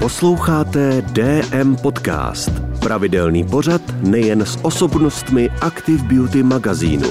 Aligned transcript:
Posloucháte 0.00 1.02
DM 1.02 1.76
Podcast. 1.76 2.50
Pravidelný 2.82 3.44
pořad 3.44 3.82
nejen 4.02 4.42
s 4.42 4.58
osobnostmi 4.62 5.50
Active 5.60 6.02
Beauty 6.02 6.42
magazínu. 6.42 7.08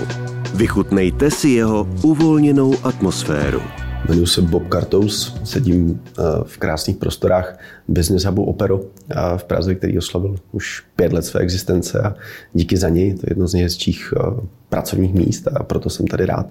Vychutnejte 0.56 1.32
si 1.32 1.50
jeho 1.50 1.88
uvolněnou 2.04 2.74
atmosféru. 2.84 3.62
Jmenuji 4.08 4.28
se 4.28 4.42
Bob 4.42 4.68
Kartous, 4.68 5.38
sedím 5.44 6.02
eh, 6.06 6.24
v 6.44 6.58
krásných 6.58 6.98
prostorách 6.98 7.60
Business 7.88 8.24
Hubu 8.24 8.44
Opero 8.44 8.80
eh, 8.82 9.16
v 9.38 9.44
Praze, 9.44 9.76
který 9.76 9.98
oslavil 9.98 10.36
už 10.52 10.84
pět 10.96 11.14
let 11.14 11.26
své 11.26 11.40
existence 11.40 12.02
a 12.02 12.16
díky 12.54 12.78
za 12.78 12.90
něj, 12.90 13.14
to 13.14 13.20
je 13.24 13.32
jedno 13.32 13.48
z 13.48 13.54
nejhezčích 13.54 14.14
eh, 14.18 14.48
pracovních 14.70 15.14
míst 15.14 15.48
a 15.48 15.64
proto 15.64 15.90
jsem 15.90 16.08
tady 16.08 16.26
rád. 16.26 16.48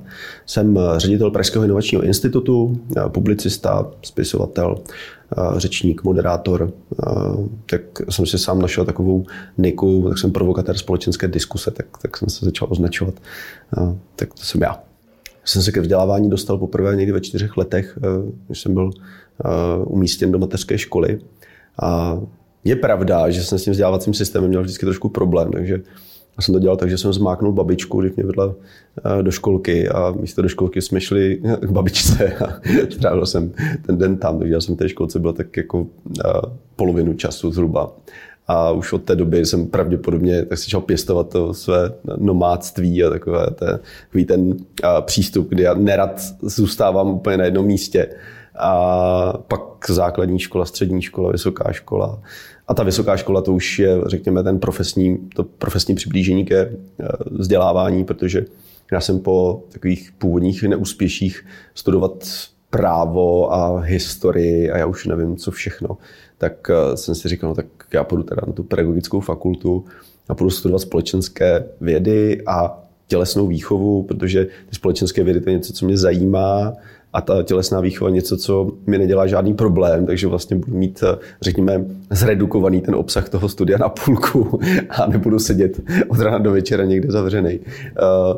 Jsem 0.47 0.79
ředitel 0.97 1.31
Pražského 1.31 1.65
inovačního 1.65 2.03
institutu, 2.03 2.81
publicista, 3.09 3.91
spisovatel, 4.03 4.79
řečník, 5.57 6.05
moderátor, 6.05 6.73
tak 7.71 7.81
jsem 8.11 8.27
si 8.27 8.39
sám 8.39 8.63
našel 8.63 8.85
takovou 8.85 9.25
niku, 9.59 10.05
tak 10.09 10.19
jsem 10.19 10.33
provokatér 10.33 10.77
společenské 10.77 11.29
diskuse, 11.29 11.71
tak, 11.71 11.87
tak 12.03 12.17
jsem 12.17 12.29
se 12.29 12.45
začal 12.45 12.69
označovat. 12.71 13.15
Tak 14.17 14.35
to 14.35 14.43
jsem 14.43 14.61
já 14.61 14.89
jsem 15.49 15.63
se 15.63 15.73
ke 15.73 15.81
vzdělávání 15.81 16.31
dostal 16.31 16.59
poprvé 16.59 16.97
někdy 16.97 17.13
ve 17.13 17.21
čtyřech 17.21 17.57
letech, 17.57 17.99
eh, 18.03 18.33
když 18.47 18.61
jsem 18.61 18.75
byl 18.75 18.91
eh, 19.45 19.49
umístěn 19.85 20.33
do 20.33 20.39
mateřské 20.39 20.79
školy. 20.79 21.21
A 21.83 22.21
je 22.65 22.77
pravda, 22.77 23.31
že 23.31 23.45
jsem 23.45 23.59
s 23.59 23.65
tím 23.65 23.71
vzdělávacím 23.71 24.15
systémem 24.15 24.49
měl 24.49 24.63
vždycky 24.63 24.87
trošku 24.87 25.09
problém, 25.09 25.51
takže 25.53 25.81
já 26.39 26.43
jsem 26.43 26.53
to 26.53 26.59
dělal 26.59 26.77
tak, 26.77 26.91
že 26.91 26.99
jsem 26.99 27.13
zmáknul 27.13 27.53
babičku, 27.53 28.01
když 28.01 28.13
mě 28.17 28.25
vedla 28.25 28.55
eh, 29.05 29.23
do 29.23 29.31
školky 29.31 29.89
a 29.89 30.11
místo 30.21 30.43
do 30.43 30.49
školky 30.49 30.83
jsme 30.83 31.01
šli 31.01 31.41
k 31.61 31.71
babičce 31.71 32.33
a 32.33 32.61
strávil 32.91 33.27
jsem 33.27 33.53
ten 33.87 33.99
den 33.99 34.17
tam, 34.17 34.39
takže 34.39 34.55
já 34.55 34.61
jsem 34.61 34.75
v 34.75 34.79
té 34.79 34.89
školce 34.89 35.19
byl 35.19 35.33
tak 35.33 35.57
jako 35.57 35.87
polovinu 36.77 37.15
času 37.15 37.51
zhruba. 37.51 37.93
A 38.51 38.71
už 38.71 38.93
od 38.93 39.03
té 39.03 39.17
doby 39.17 39.47
jsem 39.47 39.67
pravděpodobně 39.67 40.45
tak 40.45 40.59
začal 40.59 40.81
pěstovat 40.81 41.29
to 41.29 41.55
své 41.55 41.93
nomádství 42.17 43.05
a 43.05 43.11
takové 43.11 43.47
te, 43.51 43.79
takový 44.07 44.25
ten 44.25 44.57
a, 44.83 45.01
přístup, 45.01 45.49
kdy 45.49 45.63
já 45.63 45.75
nerad 45.75 46.23
zůstávám 46.43 47.11
úplně 47.11 47.37
na 47.37 47.45
jednom 47.45 47.67
místě. 47.67 48.09
A 48.59 49.35
pak 49.49 49.61
základní 49.89 50.39
škola, 50.39 50.65
střední 50.65 51.03
škola, 51.03 51.33
vysoká 51.33 51.73
škola. 51.73 52.23
A 52.69 52.75
ta 52.75 52.83
vysoká 52.83 53.17
škola 53.17 53.43
to 53.43 53.53
už 53.53 53.79
je, 53.79 54.01
řekněme, 54.07 54.43
ten 54.43 54.59
profesní, 54.59 55.19
to 55.35 55.45
profesní 55.45 55.95
přiblížení 55.95 56.45
ke 56.45 56.59
e, 56.61 56.73
vzdělávání, 57.31 58.05
protože 58.05 58.45
já 58.93 59.01
jsem 59.01 59.21
po 59.21 59.65
takových 59.73 60.13
původních 60.19 60.63
neúspěších 60.63 61.47
studovat 61.75 62.25
právo 62.71 63.55
a 63.55 63.79
historii 63.79 64.71
a 64.71 64.79
já 64.79 64.87
už 64.87 65.07
nevím, 65.07 65.37
co 65.37 65.51
všechno, 65.51 65.99
tak 66.39 66.71
e, 66.71 66.97
jsem 66.97 67.15
si 67.15 67.29
říkal, 67.29 67.49
no 67.49 67.55
tak 67.55 67.67
já 67.93 68.05
půjdu 68.05 68.23
teda 68.23 68.43
na 68.47 68.53
tu 68.53 68.63
pedagogickou 68.63 69.21
fakultu 69.21 69.85
a 70.29 70.35
půjdu 70.35 70.51
studovat 70.51 70.79
společenské 70.79 71.65
vědy 71.81 72.43
a 72.47 72.79
tělesnou 73.07 73.47
výchovu, 73.47 74.03
protože 74.03 74.45
ty 74.45 74.75
společenské 74.75 75.25
vědy 75.25 75.41
to 75.41 75.51
je 75.51 75.57
něco, 75.57 75.73
co 75.73 75.87
mě 75.87 75.97
zajímá 75.97 76.73
a 77.13 77.21
ta 77.21 77.43
tělesná 77.43 77.81
výchova 77.81 78.09
je 78.09 78.15
něco, 78.15 78.37
co 78.37 78.71
mi 78.87 78.99
nedělá 78.99 79.27
žádný 79.27 79.55
problém, 79.55 80.07
takže 80.07 80.27
vlastně 80.27 80.57
budu 80.57 80.77
mít, 80.77 81.05
řekněme, 81.43 81.85
zredukovaný 82.11 82.81
ten 82.81 82.95
obsah 82.95 83.29
toho 83.29 83.49
studia 83.49 83.79
na 83.79 83.89
půlku 83.89 84.61
a 84.91 85.07
nebudu 85.07 85.39
sedět 85.39 85.81
od 86.09 86.19
rána 86.19 86.39
do 86.39 86.53
večera 86.53 86.85
někde 86.85 87.11
zavřený. 87.11 87.61
Eh, 87.61 87.93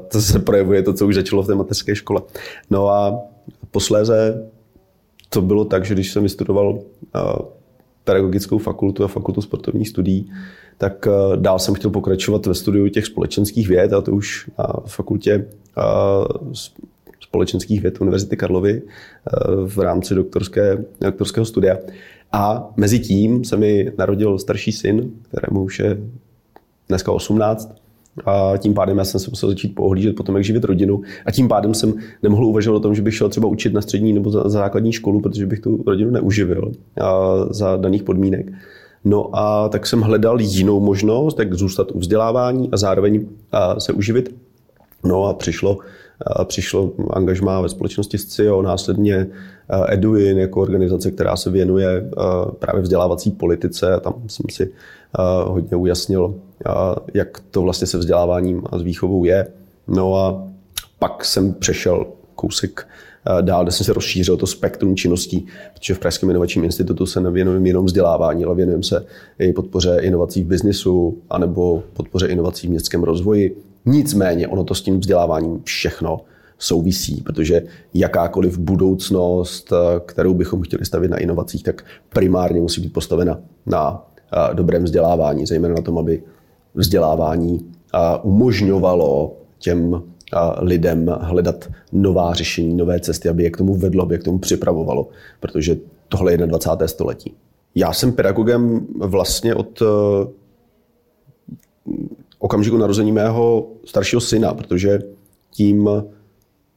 to 0.09 0.21
se 0.21 0.39
projevuje 0.39 0.83
to, 0.83 0.93
co 0.93 1.07
už 1.07 1.15
začalo 1.15 1.43
v 1.43 1.47
té 1.47 1.55
mateřské 1.55 1.97
škole. 1.97 2.23
No 2.71 2.89
a 2.89 3.21
posléze 3.71 4.49
to 5.29 5.43
bylo 5.43 5.65
tak, 5.65 5.85
že 5.85 5.95
když 5.95 6.13
jsem 6.13 6.23
vystudoval 6.23 6.79
eh, 7.17 7.21
pedagogickou 8.05 8.59
fakultu 8.59 9.05
a 9.05 9.09
fakultu 9.09 9.43
sportovních 9.43 9.89
studií, 9.89 10.33
tak 10.79 11.07
eh, 11.07 11.37
dál 11.37 11.59
jsem 11.59 11.75
chtěl 11.75 11.91
pokračovat 11.91 12.47
ve 12.47 12.55
studiu 12.55 12.89
těch 12.89 13.07
společenských 13.07 13.69
věd 13.69 13.93
a 13.93 14.01
to 14.01 14.13
už 14.13 14.51
na 14.59 14.67
fakultě 14.87 15.47
eh, 15.79 15.83
společenských 17.31 17.83
věd 17.83 18.01
Univerzity 18.01 18.37
Karlovy 18.37 18.83
eh, 18.83 19.31
v 19.67 19.79
rámci 19.79 20.15
doktorské, 20.15 20.85
doktorského 21.01 21.47
studia. 21.47 21.79
A 22.33 22.71
mezi 22.77 22.99
tím 22.99 23.45
se 23.45 23.57
mi 23.57 23.93
narodil 23.99 24.39
starší 24.39 24.73
syn, 24.73 25.11
kterému 25.29 25.63
už 25.63 25.79
je 25.79 25.99
dneska 26.89 27.13
18 27.13 27.75
a 28.27 28.57
tím 28.59 28.75
pádem 28.75 28.99
já 28.99 29.05
jsem 29.05 29.21
se 29.21 29.31
musel 29.31 29.49
začít 29.49 29.75
pohlížet 29.75 30.17
potom, 30.17 30.37
jak 30.37 30.45
živit 30.45 30.65
rodinu. 30.65 31.01
A 31.27 31.31
tím 31.31 31.49
pádem 31.49 31.75
jsem 31.75 31.95
nemohl 32.23 32.45
uvažovat 32.45 32.77
o 32.77 32.81
tom, 32.81 32.95
že 32.95 33.03
bych 33.03 33.15
šel 33.15 33.29
třeba 33.29 33.49
učit 33.49 33.73
na 33.73 33.81
střední 33.81 34.13
nebo 34.13 34.31
za, 34.31 34.49
základní 34.49 34.93
školu, 34.93 35.21
protože 35.21 35.47
bych 35.47 35.61
tu 35.61 35.85
rodinu 35.87 36.11
neuživil 36.11 36.73
za 37.51 37.77
daných 37.77 38.03
podmínek. 38.03 38.53
No 39.05 39.31
a 39.33 39.69
tak 39.69 39.87
jsem 39.87 40.01
hledal 40.01 40.41
jinou 40.41 40.81
možnost, 40.81 41.39
jak 41.39 41.55
zůstat 41.55 41.91
u 41.93 41.99
vzdělávání 41.99 42.69
a 42.73 42.77
zároveň 42.77 43.27
se 43.79 43.93
uživit. 43.93 44.35
No 45.05 45.25
a 45.25 45.35
přišlo, 45.35 45.79
přišlo 46.45 46.93
angažmá 47.11 47.61
ve 47.61 47.69
společnosti 47.69 48.19
SCIO, 48.19 48.63
následně 48.63 49.27
Eduin 49.89 50.39
jako 50.39 50.61
organizace, 50.61 51.11
která 51.11 51.37
se 51.37 51.51
věnuje 51.51 52.11
právě 52.59 52.83
vzdělávací 52.83 53.31
politice. 53.31 54.01
Tam 54.01 54.15
jsem 54.27 54.47
si 54.51 54.73
hodně 55.45 55.77
ujasnil, 55.77 56.35
jak 57.15 57.41
to 57.51 57.63
vlastně 57.63 57.87
se 57.87 57.99
vzděláváním 57.99 58.63
a 58.67 58.79
s 58.79 58.83
výchovou 58.83 59.25
je. 59.25 59.47
No 59.89 60.17
a 60.17 60.49
pak 60.99 61.25
jsem 61.25 61.55
přešel 61.55 62.07
kousek 62.35 62.89
dál, 63.41 63.63
kde 63.63 63.73
jsem 63.73 63.87
se 63.87 63.93
rozšířil 63.93 64.37
to 64.37 64.47
spektrum 64.47 64.97
činností, 64.97 65.47
protože 65.75 65.95
v 65.95 65.99
Pražském 65.99 66.31
inovačním 66.31 66.65
institutu 66.65 67.07
se 67.07 67.21
nevěnujeme 67.21 67.69
jenom 67.69 67.85
vzdělávání, 67.85 68.45
ale 68.45 68.55
věnujeme 68.55 68.83
se 68.83 69.07
i 69.39 69.53
podpoře 69.53 69.99
inovací 70.01 70.43
v 70.43 70.47
biznisu 70.47 71.19
anebo 71.31 71.83
podpoře 71.93 72.27
inovací 72.27 72.67
v 72.67 72.71
městském 72.71 73.03
rozvoji. 73.03 73.63
Nicméně 73.87 74.49
ono 74.49 74.65
to 74.65 74.75
s 74.75 74.83
tím 74.83 75.01
vzděláváním 75.01 75.61
všechno 75.65 76.21
souvisí, 76.59 77.23
protože 77.23 77.63
jakákoliv 77.95 78.59
budoucnost, 78.59 79.73
kterou 80.07 80.35
bychom 80.35 80.63
chtěli 80.63 80.85
stavit 80.85 81.11
na 81.11 81.17
inovacích, 81.17 81.63
tak 81.63 81.85
primárně 82.09 82.61
musí 82.61 82.81
být 82.81 82.93
postavena 82.93 83.41
na 83.67 84.07
dobrém 84.53 84.85
vzdělávání, 84.85 85.47
zejména 85.47 85.75
na 85.75 85.83
tom, 85.83 85.99
aby 85.99 86.23
vzdělávání 86.75 87.73
umožňovalo 88.23 89.37
těm 89.59 90.03
lidem 90.61 91.17
hledat 91.21 91.69
nová 91.93 92.35
řešení, 92.35 92.75
nové 92.75 93.01
cesty, 93.01 93.29
aby 93.29 93.43
je 93.43 93.51
k 93.51 93.57
tomu 93.57 93.75
vedlo, 93.75 94.03
aby 94.03 94.15
je 94.15 94.19
k 94.19 94.25
tomu 94.25 94.39
připravovalo, 94.39 95.09
protože 95.41 95.77
tohle 96.09 96.33
je 96.33 96.39
21. 96.39 96.89
století. 96.89 97.35
Já 97.75 97.93
jsem 97.93 98.13
pedagogem 98.13 98.87
vlastně 98.99 99.55
od 99.55 99.83
okamžiku 102.51 102.77
narození 102.77 103.13
mého 103.13 103.69
staršího 103.85 104.21
syna, 104.21 104.55
protože 104.55 104.99
tím 105.51 105.89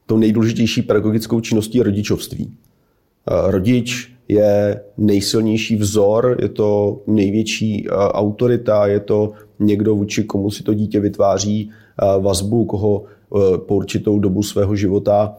tou 0.06 0.16
nejdůležitější 0.16 0.82
pedagogickou 0.82 1.40
činností 1.40 1.78
je 1.78 1.84
rodičovství. 1.84 2.44
E, 2.46 3.50
rodič 3.50 4.14
je 4.28 4.80
nejsilnější 4.96 5.76
vzor, 5.76 6.36
je 6.42 6.48
to 6.48 7.00
největší 7.06 7.86
eh, 7.86 7.90
autorita, 7.92 8.86
je 8.86 9.00
to 9.00 9.32
někdo, 9.58 9.94
vůči 9.94 10.24
komu 10.24 10.50
si 10.50 10.62
to 10.62 10.74
dítě 10.74 11.00
vytváří 11.00 11.70
eh, 11.70 12.20
vazbu, 12.20 12.64
koho 12.64 13.02
eh, 13.04 13.58
po 13.58 13.74
určitou 13.74 14.18
dobu 14.18 14.42
svého 14.42 14.76
života 14.76 15.34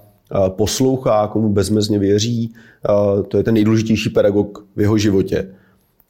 poslouchá, 0.47 1.27
komu 1.27 1.49
bezmezně 1.49 1.99
věří. 1.99 2.53
To 3.27 3.37
je 3.37 3.43
ten 3.43 3.53
nejdůležitější 3.53 4.09
pedagog 4.09 4.65
v 4.75 4.81
jeho 4.81 4.97
životě. 4.97 5.53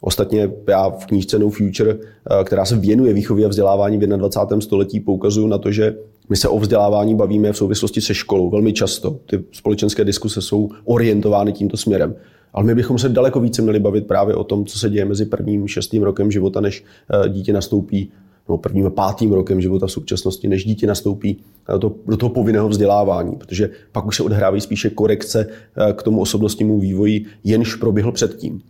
Ostatně 0.05 0.49
já 0.67 0.89
v 0.89 1.05
knížce 1.05 1.39
No 1.39 1.49
Future, 1.49 1.97
která 2.43 2.65
se 2.65 2.75
věnuje 2.75 3.13
výchově 3.13 3.45
a 3.45 3.49
vzdělávání 3.49 3.97
v 3.97 3.99
21. 3.99 4.61
století, 4.61 4.99
poukazuju 4.99 5.47
na 5.47 5.57
to, 5.57 5.71
že 5.71 5.95
my 6.29 6.35
se 6.35 6.47
o 6.47 6.59
vzdělávání 6.59 7.15
bavíme 7.15 7.51
v 7.51 7.57
souvislosti 7.57 8.01
se 8.01 8.13
školou 8.13 8.49
velmi 8.49 8.73
často. 8.73 9.19
Ty 9.25 9.43
společenské 9.51 10.05
diskuse 10.05 10.41
jsou 10.41 10.69
orientovány 10.83 11.53
tímto 11.53 11.77
směrem. 11.77 12.15
Ale 12.53 12.65
my 12.65 12.75
bychom 12.75 12.99
se 12.99 13.09
daleko 13.09 13.39
více 13.39 13.61
měli 13.61 13.79
bavit 13.79 14.07
právě 14.07 14.35
o 14.35 14.43
tom, 14.43 14.65
co 14.65 14.79
se 14.79 14.89
děje 14.89 15.05
mezi 15.05 15.25
prvním 15.25 15.67
šestým 15.67 16.03
rokem 16.03 16.31
života, 16.31 16.61
než 16.61 16.83
eh, 17.25 17.29
dítě 17.29 17.53
nastoupí 17.53 18.11
nebo 18.47 18.57
prvním 18.57 18.87
a 18.87 18.89
pátým 18.89 19.33
rokem 19.33 19.61
života 19.61 19.87
v 19.87 19.91
současnosti, 19.91 20.47
než 20.47 20.65
dítě 20.65 20.87
nastoupí 20.87 21.37
do 21.71 21.79
toho, 21.79 21.95
do 22.07 22.17
toho 22.17 22.29
povinného 22.29 22.69
vzdělávání, 22.69 23.35
protože 23.35 23.69
pak 23.91 24.05
už 24.05 24.15
se 24.15 24.23
odhrávají 24.23 24.61
spíše 24.61 24.89
korekce 24.89 25.47
eh, 25.49 25.93
k 25.93 26.03
tomu 26.03 26.21
osobnostnímu 26.21 26.79
vývoji, 26.79 27.25
jenž 27.43 27.75
proběhl 27.75 28.11
předtím. 28.11 28.61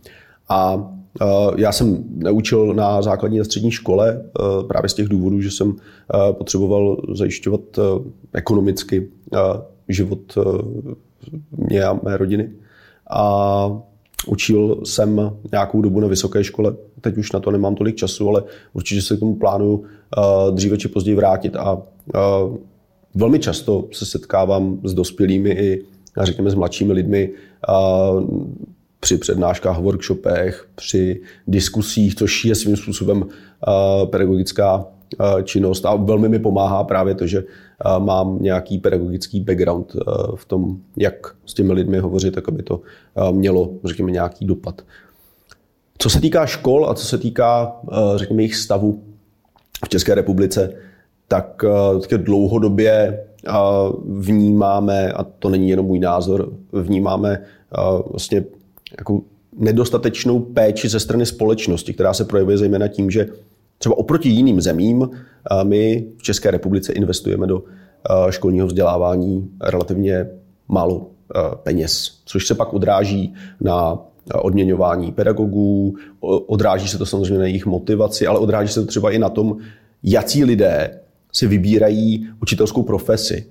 A 0.48 0.76
eh, 0.76 1.05
já 1.56 1.72
jsem 1.72 2.04
neučil 2.16 2.74
na 2.74 3.02
základní 3.02 3.40
a 3.40 3.44
střední 3.44 3.70
škole 3.70 4.22
právě 4.68 4.88
z 4.88 4.94
těch 4.94 5.08
důvodů, 5.08 5.40
že 5.40 5.50
jsem 5.50 5.76
potřeboval 6.32 7.02
zajišťovat 7.14 7.60
ekonomicky 8.32 9.08
život 9.88 10.38
mě 11.50 11.84
a 11.84 12.00
mé 12.02 12.16
rodiny 12.16 12.50
a 13.10 13.82
učil 14.26 14.80
jsem 14.84 15.30
nějakou 15.52 15.82
dobu 15.82 16.00
na 16.00 16.08
vysoké 16.08 16.44
škole. 16.44 16.74
Teď 17.00 17.16
už 17.16 17.32
na 17.32 17.40
to 17.40 17.50
nemám 17.50 17.74
tolik 17.74 17.96
času, 17.96 18.28
ale 18.28 18.42
určitě 18.72 19.02
se 19.02 19.16
k 19.16 19.20
tomu 19.20 19.34
plánuju 19.34 19.84
dříve 20.50 20.78
či 20.78 20.88
později 20.88 21.14
vrátit. 21.16 21.56
A 21.56 21.82
velmi 23.14 23.38
často 23.38 23.84
se 23.92 24.06
setkávám 24.06 24.80
s 24.84 24.94
dospělými 24.94 25.50
i 25.50 25.84
řekněme 26.22 26.50
s 26.50 26.54
mladšími 26.54 26.92
lidmi 26.92 27.30
při 29.06 29.18
přednáškách, 29.18 29.78
workshopech, 29.78 30.68
při 30.74 31.20
diskusích, 31.46 32.14
což 32.14 32.44
je 32.44 32.54
svým 32.54 32.76
způsobem 32.76 33.26
pedagogická 34.10 34.84
činnost 35.44 35.86
a 35.86 35.94
velmi 35.94 36.28
mi 36.28 36.38
pomáhá 36.38 36.84
právě 36.84 37.14
to, 37.14 37.26
že 37.26 37.44
mám 37.98 38.38
nějaký 38.42 38.78
pedagogický 38.78 39.40
background 39.40 39.96
v 40.34 40.44
tom, 40.44 40.76
jak 40.96 41.14
s 41.46 41.54
těmi 41.54 41.72
lidmi 41.72 41.98
hovořit, 41.98 42.34
tak 42.34 42.48
aby 42.48 42.62
to 42.62 42.80
mělo, 43.30 43.70
řekněme, 43.84 44.10
nějaký 44.10 44.44
dopad. 44.46 44.82
Co 45.98 46.10
se 46.10 46.20
týká 46.20 46.46
škol 46.46 46.90
a 46.90 46.94
co 46.94 47.06
se 47.06 47.18
týká, 47.18 47.76
řekněme, 48.16 48.42
jejich 48.42 48.56
stavu 48.56 49.02
v 49.84 49.88
České 49.88 50.14
republice, 50.14 50.72
tak 51.28 51.64
dlouhodobě 52.16 53.24
vnímáme, 54.04 55.12
a 55.12 55.24
to 55.24 55.48
není 55.48 55.68
jenom 55.68 55.86
můj 55.86 55.98
názor, 55.98 56.52
vnímáme 56.72 57.42
vlastně 58.10 58.44
jako 58.98 59.20
nedostatečnou 59.58 60.40
péči 60.40 60.88
ze 60.88 61.00
strany 61.00 61.26
společnosti, 61.26 61.94
která 61.94 62.14
se 62.14 62.24
projevuje 62.24 62.58
zejména 62.58 62.88
tím, 62.88 63.10
že 63.10 63.28
třeba 63.78 63.98
oproti 63.98 64.28
jiným 64.28 64.60
zemím 64.60 65.10
my 65.62 66.06
v 66.16 66.22
České 66.22 66.50
republice 66.50 66.92
investujeme 66.92 67.46
do 67.46 67.64
školního 68.30 68.66
vzdělávání 68.66 69.50
relativně 69.60 70.26
málo 70.68 71.10
peněz, 71.62 72.20
což 72.24 72.46
se 72.46 72.54
pak 72.54 72.74
odráží 72.74 73.34
na 73.60 73.98
odměňování 74.42 75.12
pedagogů, 75.12 75.96
odráží 76.46 76.88
se 76.88 76.98
to 76.98 77.06
samozřejmě 77.06 77.38
na 77.38 77.46
jejich 77.46 77.66
motivaci, 77.66 78.26
ale 78.26 78.38
odráží 78.38 78.72
se 78.72 78.80
to 78.80 78.86
třeba 78.86 79.10
i 79.10 79.18
na 79.18 79.28
tom, 79.28 79.56
jací 80.02 80.44
lidé 80.44 81.00
si 81.32 81.46
vybírají 81.46 82.28
učitelskou 82.42 82.82
profesi. 82.82 83.46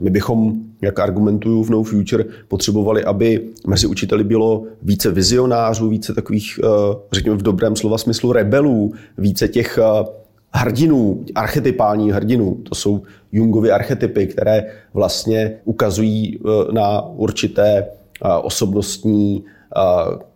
My 0.00 0.10
bychom, 0.10 0.54
jak 0.82 0.98
argumentuju 0.98 1.62
v 1.62 1.70
No 1.70 1.82
Future, 1.82 2.24
potřebovali, 2.48 3.04
aby 3.04 3.48
mezi 3.66 3.86
učiteli 3.86 4.24
bylo 4.24 4.64
více 4.82 5.10
vizionářů, 5.10 5.88
více 5.88 6.14
takových, 6.14 6.60
řekněme 7.12 7.36
v 7.36 7.42
dobrém 7.42 7.76
slova 7.76 7.98
smyslu, 7.98 8.32
rebelů, 8.32 8.92
více 9.18 9.48
těch 9.48 9.78
hrdinů, 10.52 11.24
archetypální 11.34 12.12
hrdinů. 12.12 12.54
To 12.54 12.74
jsou 12.74 13.02
Jungovy 13.32 13.70
archetypy, 13.70 14.26
které 14.26 14.66
vlastně 14.94 15.56
ukazují 15.64 16.38
na 16.72 17.08
určité 17.08 17.86
osobnostní 18.42 19.44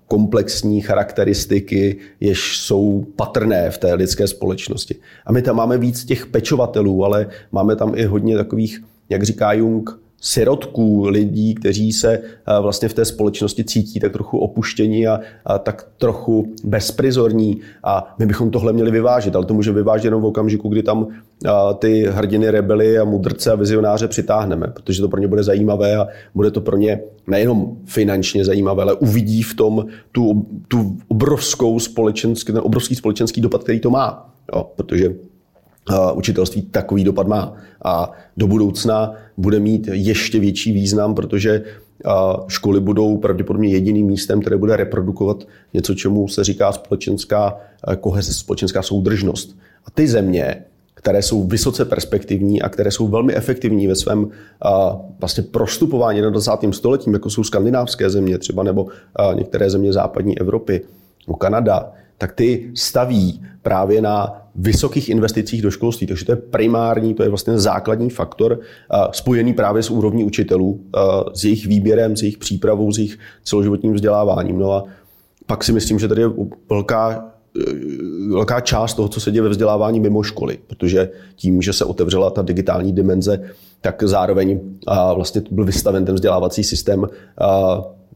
komplexní 0.08 0.80
charakteristiky, 0.80 1.96
jež 2.20 2.58
jsou 2.58 3.06
patrné 3.16 3.70
v 3.70 3.78
té 3.78 3.94
lidské 3.94 4.26
společnosti. 4.26 4.94
A 5.26 5.32
my 5.32 5.42
tam 5.42 5.56
máme 5.56 5.78
víc 5.78 6.04
těch 6.04 6.26
pečovatelů, 6.26 7.04
ale 7.04 7.26
máme 7.52 7.76
tam 7.76 7.92
i 7.96 8.04
hodně 8.04 8.36
takových, 8.36 8.82
jak 9.10 9.22
říká 9.22 9.52
Jung, 9.52 10.00
sirotků, 10.20 11.08
lidí, 11.08 11.54
kteří 11.54 11.92
se 11.92 12.12
eh, 12.12 12.60
vlastně 12.60 12.88
v 12.88 12.94
té 12.94 13.04
společnosti 13.04 13.64
cítí 13.64 14.00
tak 14.00 14.12
trochu 14.12 14.38
opuštění 14.38 15.06
a, 15.06 15.20
a 15.44 15.58
tak 15.58 15.88
trochu 15.98 16.54
bezprizorní 16.64 17.60
a 17.84 18.14
my 18.18 18.26
bychom 18.26 18.50
tohle 18.50 18.72
měli 18.72 18.90
vyvážit, 18.90 19.36
ale 19.36 19.44
to 19.44 19.54
může 19.54 19.72
vyvážit 19.72 20.04
jenom 20.04 20.22
v 20.22 20.26
okamžiku, 20.26 20.68
kdy 20.68 20.82
tam 20.82 21.06
eh, 21.46 21.50
ty 21.78 22.06
hrdiny, 22.10 22.50
rebely 22.50 22.98
a 22.98 23.04
mudrce 23.04 23.52
a 23.52 23.54
vizionáře 23.54 24.08
přitáhneme, 24.08 24.66
protože 24.66 25.02
to 25.02 25.08
pro 25.08 25.20
ně 25.20 25.28
bude 25.28 25.42
zajímavé 25.42 25.96
a 25.96 26.06
bude 26.34 26.50
to 26.50 26.60
pro 26.60 26.76
ně 26.76 27.00
nejenom 27.26 27.76
finančně 27.84 28.44
zajímavé, 28.44 28.82
ale 28.82 28.94
uvidí 28.94 29.42
v 29.42 29.54
tom 29.54 29.86
tu, 30.12 30.46
tu 30.68 30.96
obrovskou 31.08 31.78
společenský, 31.78 32.52
ten 32.52 32.62
obrovský 32.64 32.94
společenský 32.94 33.40
dopad, 33.40 33.62
který 33.62 33.80
to 33.80 33.90
má. 33.90 34.34
Jo, 34.54 34.70
protože 34.76 35.14
učitelství 36.14 36.62
takový 36.62 37.04
dopad 37.04 37.26
má. 37.26 37.56
A 37.84 38.12
do 38.36 38.46
budoucna 38.46 39.14
bude 39.36 39.60
mít 39.60 39.88
ještě 39.92 40.40
větší 40.40 40.72
význam, 40.72 41.14
protože 41.14 41.62
školy 42.48 42.80
budou 42.80 43.16
pravděpodobně 43.16 43.68
jediným 43.68 44.06
místem, 44.06 44.40
které 44.40 44.56
bude 44.56 44.76
reprodukovat 44.76 45.44
něco, 45.74 45.94
čemu 45.94 46.28
se 46.28 46.44
říká 46.44 46.72
společenská 46.72 47.56
koheze, 48.00 48.34
společenská 48.34 48.82
soudržnost. 48.82 49.56
A 49.84 49.90
ty 49.90 50.08
země, 50.08 50.64
které 50.94 51.22
jsou 51.22 51.46
vysoce 51.46 51.84
perspektivní 51.84 52.62
a 52.62 52.68
které 52.68 52.90
jsou 52.90 53.08
velmi 53.08 53.34
efektivní 53.34 53.86
ve 53.86 53.94
svém 53.94 54.28
vlastně 55.20 55.42
prostupování 55.42 56.20
na 56.20 56.30
20. 56.30 56.50
stoletím, 56.70 57.12
jako 57.12 57.30
jsou 57.30 57.44
skandinávské 57.44 58.10
země 58.10 58.38
třeba, 58.38 58.62
nebo 58.62 58.86
některé 59.34 59.70
země 59.70 59.92
západní 59.92 60.38
Evropy, 60.38 60.80
nebo 61.26 61.36
Kanada, 61.36 61.92
tak 62.20 62.32
ty 62.32 62.70
staví 62.74 63.42
právě 63.62 64.02
na 64.02 64.46
vysokých 64.54 65.08
investicích 65.08 65.62
do 65.62 65.70
školství. 65.70 66.06
Takže 66.06 66.24
to 66.24 66.32
je 66.32 66.36
primární, 66.36 67.14
to 67.14 67.22
je 67.22 67.28
vlastně 67.28 67.58
základní 67.58 68.10
faktor 68.10 68.60
spojený 69.12 69.52
právě 69.52 69.82
s 69.82 69.90
úrovní 69.90 70.24
učitelů, 70.24 70.80
s 71.34 71.44
jejich 71.44 71.66
výběrem, 71.66 72.16
s 72.16 72.22
jejich 72.22 72.38
přípravou, 72.38 72.92
s 72.92 72.98
jejich 72.98 73.18
celoživotním 73.44 73.94
vzděláváním. 73.94 74.58
No 74.58 74.72
a 74.72 74.84
pak 75.46 75.64
si 75.64 75.72
myslím, 75.72 75.98
že 75.98 76.08
tady 76.08 76.20
je 76.20 76.30
velká 76.70 77.24
velká 78.30 78.60
část 78.60 78.94
toho, 78.94 79.08
co 79.08 79.20
se 79.20 79.30
děje 79.30 79.42
ve 79.42 79.48
vzdělávání 79.48 80.00
mimo 80.00 80.22
školy, 80.22 80.58
protože 80.66 81.10
tím, 81.36 81.62
že 81.62 81.72
se 81.72 81.84
otevřela 81.84 82.30
ta 82.30 82.42
digitální 82.42 82.92
dimenze, 82.92 83.40
tak 83.80 84.02
zároveň 84.02 84.60
vlastně 85.14 85.42
byl 85.50 85.64
vystaven 85.64 86.04
ten 86.04 86.14
vzdělávací 86.14 86.64
systém 86.64 87.06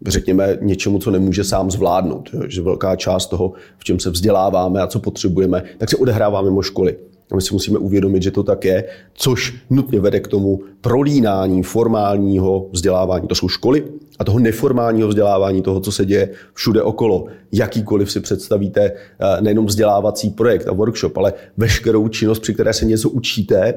řekněme, 0.06 0.58
něčemu, 0.60 0.98
co 0.98 1.10
nemůže 1.10 1.44
sám 1.44 1.70
zvládnout. 1.70 2.30
Že 2.48 2.62
velká 2.62 2.96
část 2.96 3.26
toho, 3.26 3.52
v 3.78 3.84
čem 3.84 4.00
se 4.00 4.10
vzděláváme 4.10 4.80
a 4.80 4.86
co 4.86 4.98
potřebujeme, 4.98 5.62
tak 5.78 5.90
se 5.90 5.96
odehrává 5.96 6.42
mimo 6.42 6.62
školy. 6.62 6.96
A 7.32 7.36
my 7.36 7.42
si 7.42 7.54
musíme 7.54 7.78
uvědomit, 7.78 8.22
že 8.22 8.30
to 8.30 8.42
tak 8.42 8.64
je, 8.64 8.84
což 9.14 9.54
nutně 9.70 10.00
vede 10.00 10.20
k 10.20 10.28
tomu 10.28 10.60
prolínání 10.80 11.62
formálního 11.62 12.68
vzdělávání. 12.72 13.28
To 13.28 13.34
jsou 13.34 13.48
školy 13.48 13.84
a 14.18 14.24
toho 14.24 14.38
neformálního 14.38 15.08
vzdělávání, 15.08 15.62
toho, 15.62 15.80
co 15.80 15.92
se 15.92 16.04
děje 16.04 16.30
všude 16.54 16.82
okolo. 16.82 17.26
Jakýkoliv 17.52 18.12
si 18.12 18.20
představíte 18.20 18.80
eh, 18.82 19.40
nejenom 19.40 19.66
vzdělávací 19.66 20.30
projekt 20.30 20.68
a 20.68 20.72
workshop, 20.72 21.16
ale 21.16 21.32
veškerou 21.56 22.08
činnost, 22.08 22.38
při 22.38 22.54
které 22.54 22.72
se 22.72 22.84
něco 22.84 23.10
učíte, 23.10 23.74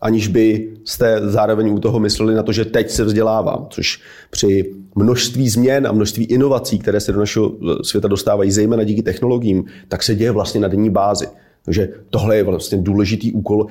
aniž 0.00 0.28
by 0.28 0.68
jste 0.84 1.20
zároveň 1.24 1.72
u 1.72 1.78
toho 1.78 2.00
mysleli 2.00 2.34
na 2.34 2.42
to, 2.42 2.52
že 2.52 2.64
teď 2.64 2.90
se 2.90 3.04
vzdělávám, 3.04 3.66
což 3.70 4.00
při 4.30 4.74
množství 4.94 5.48
změn 5.48 5.86
a 5.86 5.92
množství 5.92 6.24
inovací, 6.24 6.78
které 6.78 7.00
se 7.00 7.12
do 7.12 7.18
našeho 7.18 7.52
světa 7.82 8.08
dostávají, 8.08 8.50
zejména 8.50 8.84
díky 8.84 9.02
technologiím, 9.02 9.64
tak 9.88 10.02
se 10.02 10.14
děje 10.14 10.30
vlastně 10.30 10.60
na 10.60 10.68
denní 10.68 10.90
bázi. 10.90 11.26
Takže 11.64 11.88
tohle 12.10 12.36
je 12.36 12.42
vlastně 12.42 12.78
důležitý 12.78 13.32
úkol, 13.32 13.66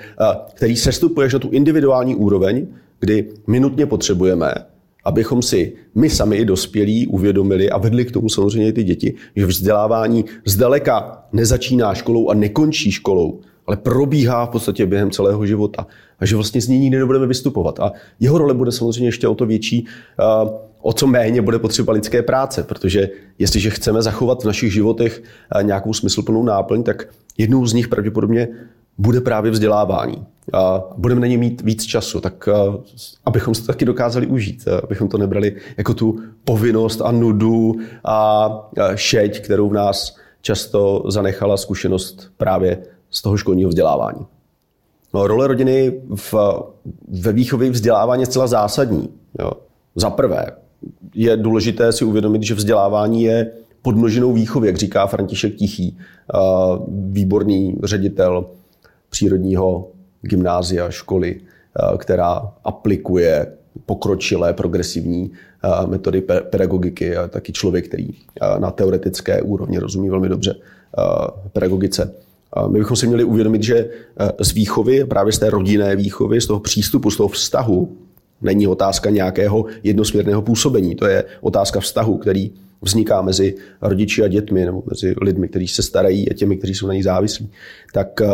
který 0.54 0.76
sestupuje 0.76 1.26
až 1.26 1.34
na 1.34 1.40
tu 1.40 1.50
individuální 1.50 2.16
úroveň, 2.16 2.68
kdy 3.00 3.28
my 3.48 3.60
nutně 3.60 3.86
potřebujeme, 3.86 4.54
abychom 5.06 5.42
si 5.42 5.74
my 5.96 6.10
sami 6.10 6.38
i 6.38 6.46
dospělí 6.46 7.08
uvědomili 7.08 7.70
a 7.70 7.78
vedli 7.78 8.06
k 8.06 8.12
tomu 8.12 8.30
samozřejmě 8.30 8.70
i 8.70 8.74
ty 8.74 8.84
děti, 8.84 9.14
že 9.36 9.46
vzdělávání 9.46 10.26
zdaleka 10.46 11.24
nezačíná 11.34 11.94
školou 11.94 12.30
a 12.30 12.34
nekončí 12.34 12.92
školou, 12.92 13.40
ale 13.70 13.78
probíhá 13.78 14.46
v 14.46 14.50
podstatě 14.50 14.86
během 14.86 15.12
celého 15.12 15.46
života. 15.46 15.88
A 16.20 16.26
že 16.26 16.36
vlastně 16.36 16.62
z 16.62 16.68
ní 16.68 16.80
nikdy 16.80 16.98
nebudeme 16.98 17.28
vystupovat. 17.28 17.80
A 17.80 17.92
jeho 18.20 18.38
role 18.38 18.54
bude 18.54 18.72
samozřejmě 18.72 19.08
ještě 19.08 19.28
o 19.28 19.36
to 19.36 19.46
větší, 19.46 19.86
o 20.82 20.94
co 20.94 21.08
méně 21.08 21.42
bude 21.42 21.60
potřeba 21.60 21.94
lidské 21.94 22.22
práce, 22.22 22.64
protože 22.64 23.10
jestliže 23.40 23.70
chceme 23.70 24.02
zachovat 24.02 24.42
v 24.44 24.46
našich 24.46 24.74
životech 24.74 25.24
nějakou 25.62 25.94
smysluplnou 25.94 26.44
náplň, 26.44 26.84
tak 26.84 27.08
jednou 27.38 27.66
z 27.66 27.74
nich 27.74 27.88
pravděpodobně 27.88 28.48
bude 28.98 29.22
právě 29.22 29.52
vzdělávání. 29.52 30.26
A 30.54 30.84
budeme 30.98 31.22
na 31.22 31.28
ně 31.28 31.38
mít 31.38 31.62
víc 31.62 31.86
času, 31.86 32.20
tak 32.22 32.50
abychom 33.26 33.56
se 33.56 33.62
to 33.62 33.68
taky 33.68 33.86
dokázali 33.86 34.28
užít, 34.28 34.68
abychom 34.84 35.08
to 35.08 35.18
nebrali 35.18 35.56
jako 35.78 35.94
tu 35.94 36.20
povinnost 36.44 37.02
a 37.02 37.12
nudu 37.12 37.76
a 38.06 38.50
šeť, 38.96 39.40
kterou 39.40 39.70
v 39.70 39.74
nás 39.74 40.16
často 40.42 41.04
zanechala 41.08 41.58
zkušenost 41.58 42.32
právě 42.38 42.78
z 43.12 43.22
toho 43.22 43.38
školního 43.38 43.70
vzdělávání. 43.70 44.26
No, 45.14 45.28
role 45.28 45.48
rodiny 45.48 46.02
v, 46.16 46.34
ve 47.22 47.34
výchově 47.34 47.70
vzdělávání 47.70 48.22
je 48.22 48.26
zcela 48.26 48.48
zásadní. 48.48 49.10
Jo. 49.40 49.52
Za 49.96 50.10
prvé 50.10 50.52
je 51.16 51.38
důležité 51.38 51.92
si 51.92 52.06
uvědomit, 52.06 52.44
že 52.44 52.56
vzdělávání 52.56 53.24
je 53.24 53.52
podmnožinou 53.82 54.34
výchovy, 54.34 54.68
jak 54.68 54.78
říká 54.78 55.08
František 55.08 55.56
Tichý, 55.56 55.98
výborný 56.88 57.78
ředitel 57.84 58.46
přírodního 59.10 59.88
gymnázia, 60.22 60.90
školy, 60.90 61.42
která 61.98 62.54
aplikuje 62.64 63.54
pokročilé 63.86 64.54
progresivní 64.54 65.32
metody 65.88 66.22
pedagogiky 66.22 67.18
a 67.18 67.28
taky 67.28 67.54
člověk, 67.54 67.88
který 67.88 68.10
na 68.60 68.72
teoretické 68.72 69.42
úrovni 69.42 69.80
rozumí 69.80 70.10
velmi 70.10 70.30
dobře 70.30 70.56
pedagogice. 71.54 72.14
My 72.68 72.80
bychom 72.80 72.98
si 72.98 73.08
měli 73.08 73.24
uvědomit, 73.24 73.64
že 73.64 73.78
eh, 73.78 74.32
z 74.40 74.52
výchovy, 74.52 75.06
právě 75.06 75.34
z 75.34 75.40
té 75.40 75.50
rodinné 75.50 75.96
výchovy, 75.96 76.42
z 76.42 76.48
toho 76.48 76.60
přístupu, 76.60 77.12
z 77.12 77.18
toho 77.18 77.30
vztahu, 77.30 77.98
není 78.42 78.68
otázka 78.68 79.10
nějakého 79.10 79.66
jednosměrného 79.84 80.42
působení. 80.42 80.96
To 80.96 81.06
je 81.06 81.24
otázka 81.42 81.80
vztahu, 81.80 82.18
který 82.18 82.52
vzniká 82.82 83.22
mezi 83.22 83.56
rodiči 83.82 84.24
a 84.24 84.28
dětmi, 84.28 84.66
nebo 84.66 84.84
mezi 84.86 85.16
lidmi, 85.22 85.48
kteří 85.48 85.68
se 85.68 85.84
starají 85.84 86.32
a 86.32 86.34
těmi, 86.34 86.58
kteří 86.58 86.76
jsou 86.76 86.88
na 86.88 86.94
ní 86.94 87.04
závislí. 87.04 87.50
Tak 87.94 88.22
eh, 88.22 88.28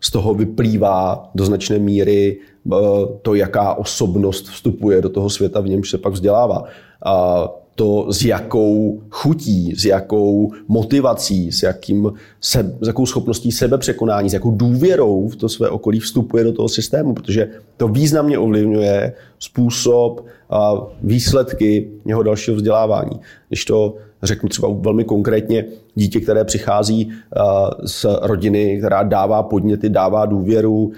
z 0.00 0.10
toho 0.10 0.34
vyplývá 0.34 1.30
do 1.34 1.44
značné 1.44 1.78
míry 1.78 2.38
eh, 2.72 2.76
to, 3.22 3.34
jaká 3.34 3.74
osobnost 3.74 4.48
vstupuje 4.48 5.02
do 5.02 5.08
toho 5.08 5.30
světa, 5.30 5.60
v 5.60 5.68
němž 5.68 5.90
se 5.90 5.98
pak 5.98 6.12
vzdělává. 6.12 6.64
A 7.04 7.44
to, 7.74 8.12
s 8.12 8.24
jakou 8.24 9.00
chutí, 9.10 9.74
s 9.76 9.84
jakou 9.84 10.52
motivací, 10.68 11.52
s, 11.52 11.62
jakým 11.62 12.12
se, 12.40 12.76
s 12.80 12.86
jakou 12.86 13.06
schopností 13.06 13.52
sebepřekonání, 13.52 14.30
s 14.30 14.32
jakou 14.32 14.50
důvěrou 14.50 15.28
v 15.28 15.36
to 15.36 15.48
své 15.48 15.68
okolí 15.68 16.00
vstupuje 16.00 16.44
do 16.44 16.52
toho 16.52 16.68
systému, 16.68 17.14
protože 17.14 17.48
to 17.76 17.88
významně 17.88 18.38
ovlivňuje 18.38 19.12
způsob 19.38 20.26
a 20.50 20.72
výsledky 21.02 21.90
jeho 22.06 22.22
dalšího 22.22 22.56
vzdělávání. 22.56 23.20
Když 23.48 23.64
to 23.64 23.96
řeknu 24.22 24.48
třeba 24.48 24.68
velmi 24.72 25.04
konkrétně, 25.04 25.64
dítě, 25.94 26.20
které 26.20 26.44
přichází 26.44 27.12
z 27.84 28.06
rodiny, 28.22 28.78
která 28.78 29.02
dává 29.02 29.42
podněty, 29.42 29.88
dává 29.88 30.26
důvěru, 30.26 30.92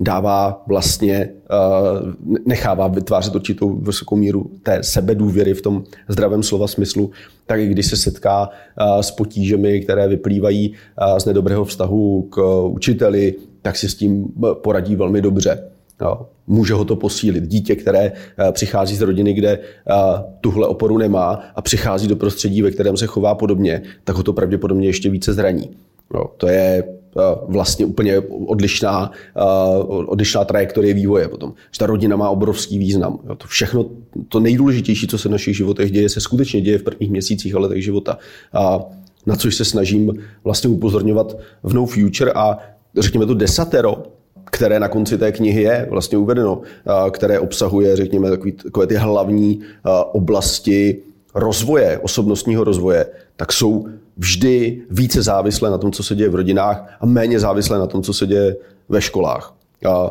dává 0.00 0.62
vlastně, 0.66 1.14
eh, 1.14 2.36
nechává 2.46 2.88
vytvářet 2.88 3.34
určitou 3.34 3.76
vysokou 3.76 4.16
míru 4.16 4.50
té 4.62 4.82
sebedůvěry 4.82 5.54
v 5.54 5.62
tom 5.62 5.84
zdravém 6.08 6.42
slova 6.42 6.66
smyslu, 6.68 7.10
tak 7.46 7.60
i 7.60 7.66
když 7.66 7.86
se 7.86 7.96
setká 7.96 8.48
eh, 8.50 9.02
s 9.02 9.10
potížemi, 9.10 9.80
které 9.80 10.08
vyplývají 10.08 10.72
eh, 10.72 11.20
z 11.20 11.24
nedobrého 11.24 11.64
vztahu 11.64 12.22
k 12.22 12.62
učiteli, 12.66 13.34
tak 13.62 13.76
si 13.76 13.88
s 13.88 13.94
tím 13.94 14.26
poradí 14.62 14.96
velmi 14.96 15.22
dobře. 15.22 15.70
Může 16.46 16.74
ho 16.74 16.84
to 16.84 16.96
posílit. 16.96 17.46
Dítě, 17.46 17.76
které 17.76 18.12
přichází 18.52 18.96
z 18.96 19.00
rodiny, 19.00 19.32
kde 19.32 19.58
tuhle 20.40 20.66
oporu 20.66 20.98
nemá 20.98 21.40
a 21.54 21.62
přichází 21.62 22.08
do 22.08 22.16
prostředí, 22.16 22.62
ve 22.62 22.70
kterém 22.70 22.96
se 22.96 23.06
chová 23.06 23.34
podobně, 23.34 23.82
tak 24.04 24.16
ho 24.16 24.22
to 24.22 24.32
pravděpodobně 24.32 24.86
ještě 24.86 25.10
více 25.10 25.32
zraní. 25.32 25.70
To 26.36 26.48
je 26.48 26.84
vlastně 27.48 27.86
úplně 27.86 28.20
odlišná, 28.46 29.10
eh, 29.36 29.42
odlišná 30.06 30.44
trajektorie 30.44 30.94
vývoje 30.94 31.28
potom. 31.28 31.54
Že 31.72 31.78
ta 31.78 31.86
rodina 31.86 32.16
má 32.16 32.30
obrovský 32.30 32.78
význam. 32.78 33.18
To 33.38 33.46
všechno, 33.46 33.84
to 34.28 34.40
nejdůležitější, 34.40 35.06
co 35.06 35.18
se 35.18 35.28
v 35.28 35.32
našich 35.32 35.56
životech 35.56 35.90
děje, 35.90 36.08
se 36.08 36.20
skutečně 36.20 36.60
děje 36.60 36.78
v 36.78 36.82
prvních 36.82 37.10
měsících 37.10 37.54
a 37.54 37.58
letech 37.58 37.84
života. 37.84 38.18
A 38.52 38.80
na 39.26 39.36
což 39.36 39.54
se 39.54 39.64
snažím 39.64 40.12
vlastně 40.44 40.70
upozorňovat 40.70 41.36
v 41.62 41.74
No 41.74 41.86
Future 41.86 42.32
a 42.34 42.58
řekněme 42.98 43.26
to 43.26 43.34
desatero, 43.34 44.02
které 44.44 44.80
na 44.80 44.88
konci 44.88 45.18
té 45.18 45.32
knihy 45.32 45.62
je 45.62 45.86
vlastně 45.90 46.18
uvedeno, 46.18 46.60
které 47.10 47.40
obsahuje, 47.40 47.96
řekněme, 47.96 48.30
takový, 48.30 48.52
takové 48.52 48.86
ty 48.86 48.94
hlavní 48.94 49.60
oblasti 50.12 50.96
rozvoje, 51.34 51.98
osobnostního 51.98 52.64
rozvoje, 52.64 53.06
tak 53.36 53.52
jsou 53.52 53.86
vždy 54.16 54.82
více 54.90 55.22
závislé 55.22 55.70
na 55.70 55.78
tom, 55.78 55.92
co 55.92 56.02
se 56.02 56.14
děje 56.14 56.28
v 56.28 56.34
rodinách 56.34 56.96
a 57.00 57.06
méně 57.06 57.40
závislé 57.40 57.78
na 57.78 57.86
tom, 57.86 58.02
co 58.02 58.12
se 58.12 58.26
děje 58.26 58.56
ve 58.88 59.00
školách. 59.00 59.54
A 59.90 60.10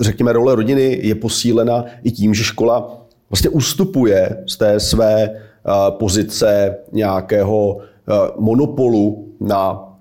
řekněme, 0.00 0.32
role 0.32 0.54
rodiny 0.54 0.98
je 1.02 1.14
posílena 1.14 1.84
i 2.02 2.10
tím, 2.10 2.34
že 2.34 2.44
škola 2.44 3.06
vlastně 3.30 3.50
ustupuje 3.50 4.44
z 4.46 4.56
té 4.56 4.80
své 4.80 5.40
pozice 5.90 6.76
nějakého 6.92 7.78
monopolu 8.38 9.28
na 9.40 9.92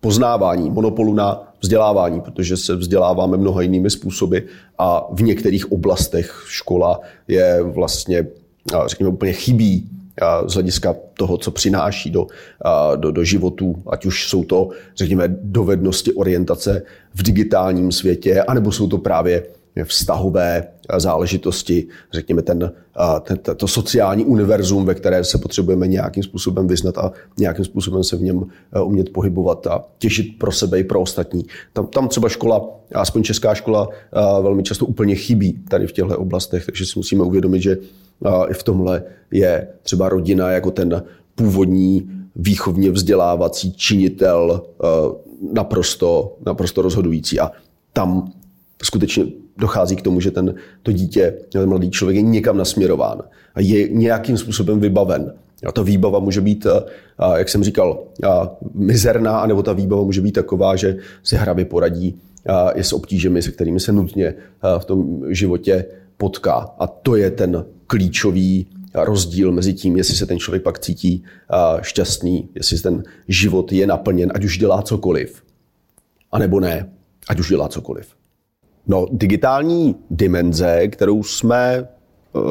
poznávání, 0.00 0.70
monopolu 0.70 1.14
na 1.14 1.54
vzdělávání, 1.60 2.20
protože 2.20 2.56
se 2.56 2.76
vzděláváme 2.76 3.36
mnoha 3.36 3.62
jinými 3.62 3.90
způsoby 3.90 4.38
a 4.78 5.06
v 5.12 5.22
některých 5.22 5.72
oblastech 5.72 6.44
škola 6.46 7.00
je 7.28 7.62
vlastně, 7.62 8.26
řekněme, 8.86 9.10
úplně 9.10 9.32
chybí 9.32 9.90
z 10.46 10.54
hlediska 10.54 10.96
toho, 11.14 11.38
co 11.38 11.50
přináší 11.50 12.10
do, 12.10 12.26
do, 12.96 13.10
do 13.10 13.24
životů, 13.24 13.82
ať 13.86 14.06
už 14.06 14.28
jsou 14.28 14.44
to, 14.44 14.68
řekněme, 14.96 15.36
dovednosti 15.42 16.12
orientace 16.12 16.82
v 17.14 17.22
digitálním 17.22 17.92
světě, 17.92 18.42
anebo 18.42 18.72
jsou 18.72 18.88
to 18.88 18.98
právě 18.98 19.42
vztahové 19.84 20.64
záležitosti, 20.96 21.86
řekněme 22.12 22.42
ten, 22.42 22.72
ten, 23.22 23.38
to 23.56 23.68
sociální 23.68 24.24
univerzum, 24.24 24.84
ve 24.84 24.94
které 24.94 25.24
se 25.24 25.38
potřebujeme 25.38 25.86
nějakým 25.86 26.22
způsobem 26.22 26.66
vyznat 26.66 26.98
a 26.98 27.12
nějakým 27.38 27.64
způsobem 27.64 28.04
se 28.04 28.16
v 28.16 28.22
něm 28.22 28.44
umět 28.84 29.10
pohybovat 29.10 29.66
a 29.66 29.84
těšit 29.98 30.38
pro 30.38 30.52
sebe 30.52 30.78
i 30.78 30.84
pro 30.84 31.00
ostatní. 31.00 31.44
Tam, 31.72 31.86
tam 31.86 32.08
třeba 32.08 32.28
škola, 32.28 32.64
aspoň 32.94 33.22
česká 33.22 33.54
škola, 33.54 33.88
velmi 34.42 34.62
často 34.62 34.86
úplně 34.86 35.14
chybí 35.14 35.58
tady 35.68 35.86
v 35.86 35.92
těchto 35.92 36.18
oblastech, 36.18 36.66
takže 36.66 36.86
si 36.86 36.92
musíme 36.96 37.24
uvědomit, 37.24 37.62
že 37.62 37.76
i 38.48 38.54
v 38.54 38.62
tomhle 38.62 39.02
je 39.30 39.68
třeba 39.82 40.08
rodina 40.08 40.50
jako 40.50 40.70
ten 40.70 41.02
původní 41.34 42.10
výchovně 42.36 42.90
vzdělávací 42.90 43.72
činitel 43.72 44.62
naprosto, 45.52 46.36
naprosto 46.46 46.82
rozhodující. 46.82 47.40
A 47.40 47.50
tam 47.92 48.32
skutečně 48.82 49.24
dochází 49.56 49.96
k 49.96 50.02
tomu, 50.02 50.20
že 50.20 50.30
ten, 50.30 50.54
to 50.82 50.92
dítě, 50.92 51.34
ten 51.52 51.68
mladý 51.68 51.90
člověk 51.90 52.16
je 52.16 52.22
někam 52.22 52.56
nasměrován 52.56 53.22
a 53.54 53.60
je 53.60 53.88
nějakým 53.88 54.38
způsobem 54.38 54.80
vybaven. 54.80 55.34
A 55.66 55.72
ta 55.72 55.82
výbava 55.82 56.18
může 56.18 56.40
být, 56.40 56.66
jak 57.36 57.48
jsem 57.48 57.64
říkal, 57.64 58.02
mizerná, 58.74 59.40
anebo 59.40 59.62
ta 59.62 59.72
výbava 59.72 60.02
může 60.02 60.20
být 60.20 60.32
taková, 60.32 60.76
že 60.76 60.96
si 61.22 61.36
hravě 61.36 61.64
poradí 61.64 62.18
je 62.74 62.84
s 62.84 62.92
obtížemi, 62.92 63.42
se 63.42 63.50
kterými 63.50 63.80
se 63.80 63.92
nutně 63.92 64.34
v 64.78 64.84
tom 64.84 65.22
životě 65.28 65.84
potká. 66.16 66.74
A 66.78 66.86
to 66.86 67.16
je 67.16 67.30
ten 67.30 67.64
klíčový 67.92 68.66
rozdíl 68.94 69.52
mezi 69.52 69.74
tím, 69.74 69.96
jestli 69.96 70.14
se 70.16 70.26
ten 70.26 70.38
člověk 70.38 70.62
pak 70.62 70.78
cítí 70.78 71.24
šťastný, 71.80 72.48
jestli 72.54 72.78
ten 72.78 73.02
život 73.28 73.72
je 73.72 73.86
naplněn, 73.86 74.32
ať 74.34 74.44
už 74.44 74.58
dělá 74.58 74.82
cokoliv, 74.82 75.42
anebo 76.32 76.60
ne, 76.60 76.92
ať 77.28 77.40
už 77.40 77.48
dělá 77.48 77.68
cokoliv. 77.68 78.08
No, 78.86 79.06
digitální 79.12 79.94
dimenze, 80.10 80.88
kterou 80.88 81.22
jsme, 81.22 81.88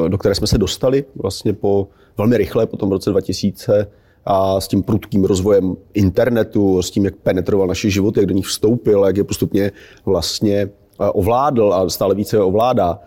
e, 0.06 0.08
do 0.08 0.18
které 0.18 0.34
jsme 0.34 0.46
se 0.46 0.58
dostali 0.58 1.04
vlastně 1.14 1.52
po 1.52 1.88
velmi 2.18 2.36
rychle 2.36 2.66
po 2.66 2.76
tom 2.76 2.90
roce 2.90 3.10
2000 3.10 3.86
a 4.24 4.60
s 4.60 4.68
tím 4.68 4.82
prudkým 4.82 5.24
rozvojem 5.24 5.76
internetu, 5.94 6.82
s 6.82 6.90
tím, 6.90 7.04
jak 7.04 7.16
penetroval 7.16 7.66
naše 7.68 7.90
životy, 7.90 8.20
jak 8.20 8.26
do 8.26 8.34
nich 8.34 8.46
vstoupil, 8.46 9.04
jak 9.06 9.16
je 9.16 9.24
postupně 9.24 9.72
vlastně 10.04 10.56
e, 10.56 10.70
ovládl 10.98 11.74
a 11.74 11.88
stále 11.88 12.14
více 12.14 12.38
ovládá, 12.38 13.00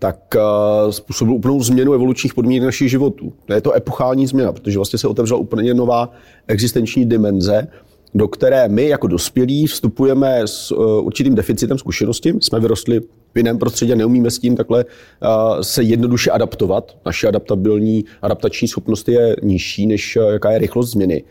tak 0.00 0.36
eh, 0.36 0.92
způsobil 0.92 1.34
úplnou 1.34 1.62
změnu 1.62 1.92
evolučních 1.92 2.34
podmínek 2.34 2.62
našich 2.62 2.90
životů. 2.90 3.32
Je 3.54 3.60
to 3.60 3.72
epochální 3.72 4.26
změna, 4.26 4.52
protože 4.52 4.78
vlastně 4.78 4.98
se 4.98 5.08
otevřela 5.08 5.40
úplně 5.40 5.74
nová 5.74 6.12
existenční 6.48 7.04
dimenze, 7.06 7.68
do 8.14 8.28
které 8.28 8.68
my 8.68 8.88
jako 8.88 9.06
dospělí 9.06 9.66
vstupujeme 9.66 10.40
s 10.44 10.72
uh, 10.72 11.06
určitým 11.06 11.34
deficitem 11.34 11.78
zkušenosti. 11.78 12.34
Jsme 12.40 12.60
vyrostli 12.60 13.00
v 13.34 13.36
jiném 13.36 13.58
prostředí 13.58 13.92
a 13.92 13.96
neumíme 13.96 14.30
s 14.30 14.38
tím 14.38 14.56
takhle 14.56 14.84
uh, 14.84 15.60
se 15.60 15.82
jednoduše 15.82 16.30
adaptovat. 16.30 16.96
Naše 17.06 17.28
adaptabilní, 17.28 18.04
adaptační 18.22 18.68
schopnost 18.68 19.08
je 19.08 19.36
nižší, 19.42 19.86
než 19.86 20.18
jaká 20.32 20.50
je 20.50 20.58
rychlost 20.58 20.90
změny. 20.90 21.24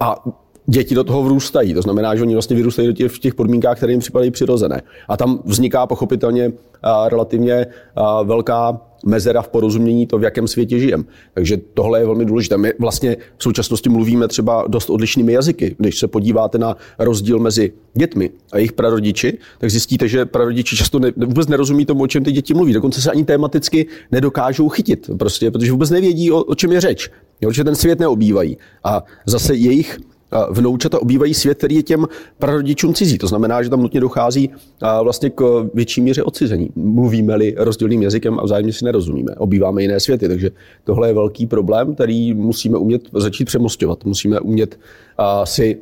A 0.00 0.24
děti 0.66 0.94
do 0.94 1.04
toho 1.04 1.22
vrůstají. 1.22 1.74
To 1.74 1.82
znamená, 1.82 2.14
že 2.14 2.22
oni 2.22 2.34
vlastně 2.34 2.56
vyrůstají 2.56 2.88
do 2.88 2.94
těch, 2.94 3.12
v 3.12 3.18
těch 3.18 3.34
podmínkách, 3.34 3.76
které 3.76 3.92
jim 3.92 4.00
připadají 4.00 4.30
přirozené. 4.30 4.82
A 5.08 5.16
tam 5.16 5.42
vzniká 5.44 5.86
pochopitelně 5.86 6.52
a, 6.82 7.08
relativně 7.08 7.66
a, 7.96 8.22
velká 8.22 8.80
mezera 9.06 9.42
v 9.42 9.48
porozumění 9.48 10.06
to, 10.06 10.18
v 10.18 10.22
jakém 10.22 10.48
světě 10.48 10.78
žijeme. 10.78 11.04
Takže 11.34 11.56
tohle 11.74 12.00
je 12.00 12.06
velmi 12.06 12.24
důležité. 12.24 12.56
My 12.56 12.72
vlastně 12.78 13.16
v 13.36 13.42
současnosti 13.42 13.88
mluvíme 13.88 14.28
třeba 14.28 14.64
dost 14.68 14.90
odlišnými 14.90 15.32
jazyky. 15.32 15.76
Když 15.78 15.98
se 15.98 16.08
podíváte 16.08 16.58
na 16.58 16.76
rozdíl 16.98 17.38
mezi 17.38 17.72
dětmi 17.94 18.30
a 18.52 18.56
jejich 18.56 18.72
prarodiči, 18.72 19.38
tak 19.58 19.70
zjistíte, 19.70 20.08
že 20.08 20.24
prarodiči 20.24 20.76
často 20.76 20.98
ne, 20.98 21.12
vůbec 21.16 21.48
nerozumí 21.48 21.86
tomu, 21.86 22.02
o 22.02 22.06
čem 22.06 22.24
ty 22.24 22.32
děti 22.32 22.54
mluví. 22.54 22.72
Dokonce 22.72 23.02
se 23.02 23.10
ani 23.10 23.24
tematicky 23.24 23.86
nedokážou 24.12 24.68
chytit, 24.68 25.10
prostě, 25.18 25.50
protože 25.50 25.72
vůbec 25.72 25.90
nevědí, 25.90 26.30
o, 26.30 26.44
o 26.44 26.54
čem 26.54 26.72
je 26.72 26.80
řeč. 26.80 27.10
Jo, 27.40 27.52
že 27.52 27.64
ten 27.64 27.74
svět 27.74 28.00
neobývají. 28.00 28.58
A 28.84 29.04
zase 29.26 29.54
jejich 29.54 29.98
vnoučata 30.50 31.02
obývají 31.02 31.34
svět, 31.34 31.58
který 31.58 31.74
je 31.74 31.82
těm 31.82 32.06
prarodičům 32.38 32.94
cizí. 32.94 33.18
To 33.18 33.26
znamená, 33.26 33.62
že 33.62 33.70
tam 33.70 33.82
nutně 33.82 34.00
dochází 34.00 34.50
vlastně 35.02 35.30
k 35.30 35.70
větší 35.74 36.00
míře 36.00 36.22
odcizení. 36.22 36.70
Mluvíme-li 36.74 37.54
rozdílným 37.58 38.02
jazykem 38.02 38.38
a 38.38 38.44
vzájemně 38.44 38.72
si 38.72 38.84
nerozumíme. 38.84 39.34
Obýváme 39.34 39.82
jiné 39.82 40.00
světy, 40.00 40.28
takže 40.28 40.50
tohle 40.84 41.08
je 41.08 41.14
velký 41.14 41.46
problém, 41.46 41.94
který 41.94 42.34
musíme 42.34 42.78
umět 42.78 43.02
začít 43.12 43.44
přemostovat. 43.44 44.04
Musíme 44.04 44.40
umět 44.40 44.78
si 45.44 45.78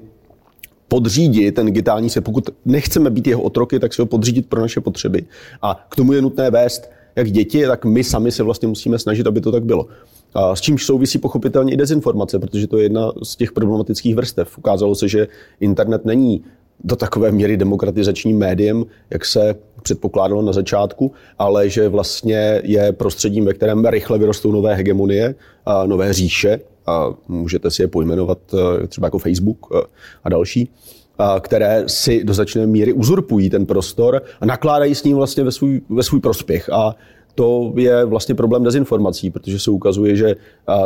podřídit 0.89 1.55
ten 1.55 1.67
digitální 1.67 2.11
svět. 2.11 2.25
Pokud 2.25 2.51
nechceme 2.65 3.11
být 3.11 3.27
jeho 3.27 3.43
otroky, 3.43 3.79
tak 3.79 3.95
si 3.95 4.03
ho 4.03 4.07
podřídit 4.07 4.47
pro 4.47 4.61
naše 4.61 4.81
potřeby. 4.81 5.25
A 5.63 5.87
k 5.91 5.97
tomu 5.97 6.13
je 6.13 6.23
nutné 6.23 6.51
vést 6.51 6.91
jak 7.17 7.31
děti, 7.31 7.67
tak 7.67 7.85
my 7.85 8.05
sami 8.05 8.33
se 8.33 8.43
vlastně 8.43 8.69
musíme 8.69 8.99
snažit, 8.99 9.27
aby 9.27 9.41
to 9.41 9.53
tak 9.53 9.65
bylo. 9.65 9.87
A 10.35 10.57
s 10.57 10.61
čímž 10.61 10.85
souvisí 10.85 11.19
pochopitelně 11.19 11.73
i 11.73 11.77
dezinformace, 11.77 12.39
protože 12.39 12.67
to 12.67 12.77
je 12.77 12.83
jedna 12.83 13.13
z 13.23 13.37
těch 13.37 13.53
problematických 13.53 14.15
vrstev. 14.15 14.59
Ukázalo 14.59 14.95
se, 14.95 15.09
že 15.09 15.29
internet 15.61 16.05
není 16.05 16.45
do 16.85 16.97
takové 16.97 17.33
míry 17.33 17.57
demokratizačním 17.57 18.39
médiem, 18.39 18.85
jak 19.11 19.25
se 19.25 19.55
předpokládalo 19.83 20.43
na 20.43 20.53
začátku, 20.53 21.13
ale 21.39 21.69
že 21.69 21.89
vlastně 21.89 22.61
je 22.65 22.93
prostředím, 22.93 23.45
ve 23.45 23.55
kterém 23.55 23.85
rychle 23.85 24.19
vyrostou 24.19 24.53
nové 24.53 24.75
hegemonie, 24.75 25.35
a 25.67 25.87
nové 25.87 26.13
říše, 26.13 26.61
a 26.87 27.09
můžete 27.29 27.71
si 27.71 27.83
je 27.83 27.89
pojmenovat 27.89 28.39
e, 28.55 28.87
třeba 28.87 29.07
jako 29.07 29.19
Facebook 29.19 29.67
e, 29.75 29.79
a 30.25 30.29
další, 30.29 30.71
a 31.19 31.41
které 31.41 31.85
si 31.87 32.25
do 32.25 32.35
začné 32.35 32.67
míry 32.67 32.93
uzurpují 32.93 33.51
ten 33.51 33.67
prostor 33.67 34.23
a 34.41 34.47
nakládají 34.47 34.95
s 34.95 35.05
ním 35.05 35.17
vlastně 35.17 35.45
ve 35.45 35.53
svůj, 35.53 35.81
ve 35.89 36.03
svůj 36.03 36.21
prospěch. 36.21 36.71
A 36.73 36.95
to 37.41 37.73
je 37.77 38.05
vlastně 38.05 38.35
problém 38.35 38.63
dezinformací, 38.63 39.31
protože 39.31 39.59
se 39.59 39.71
ukazuje, 39.71 40.17
že 40.17 40.37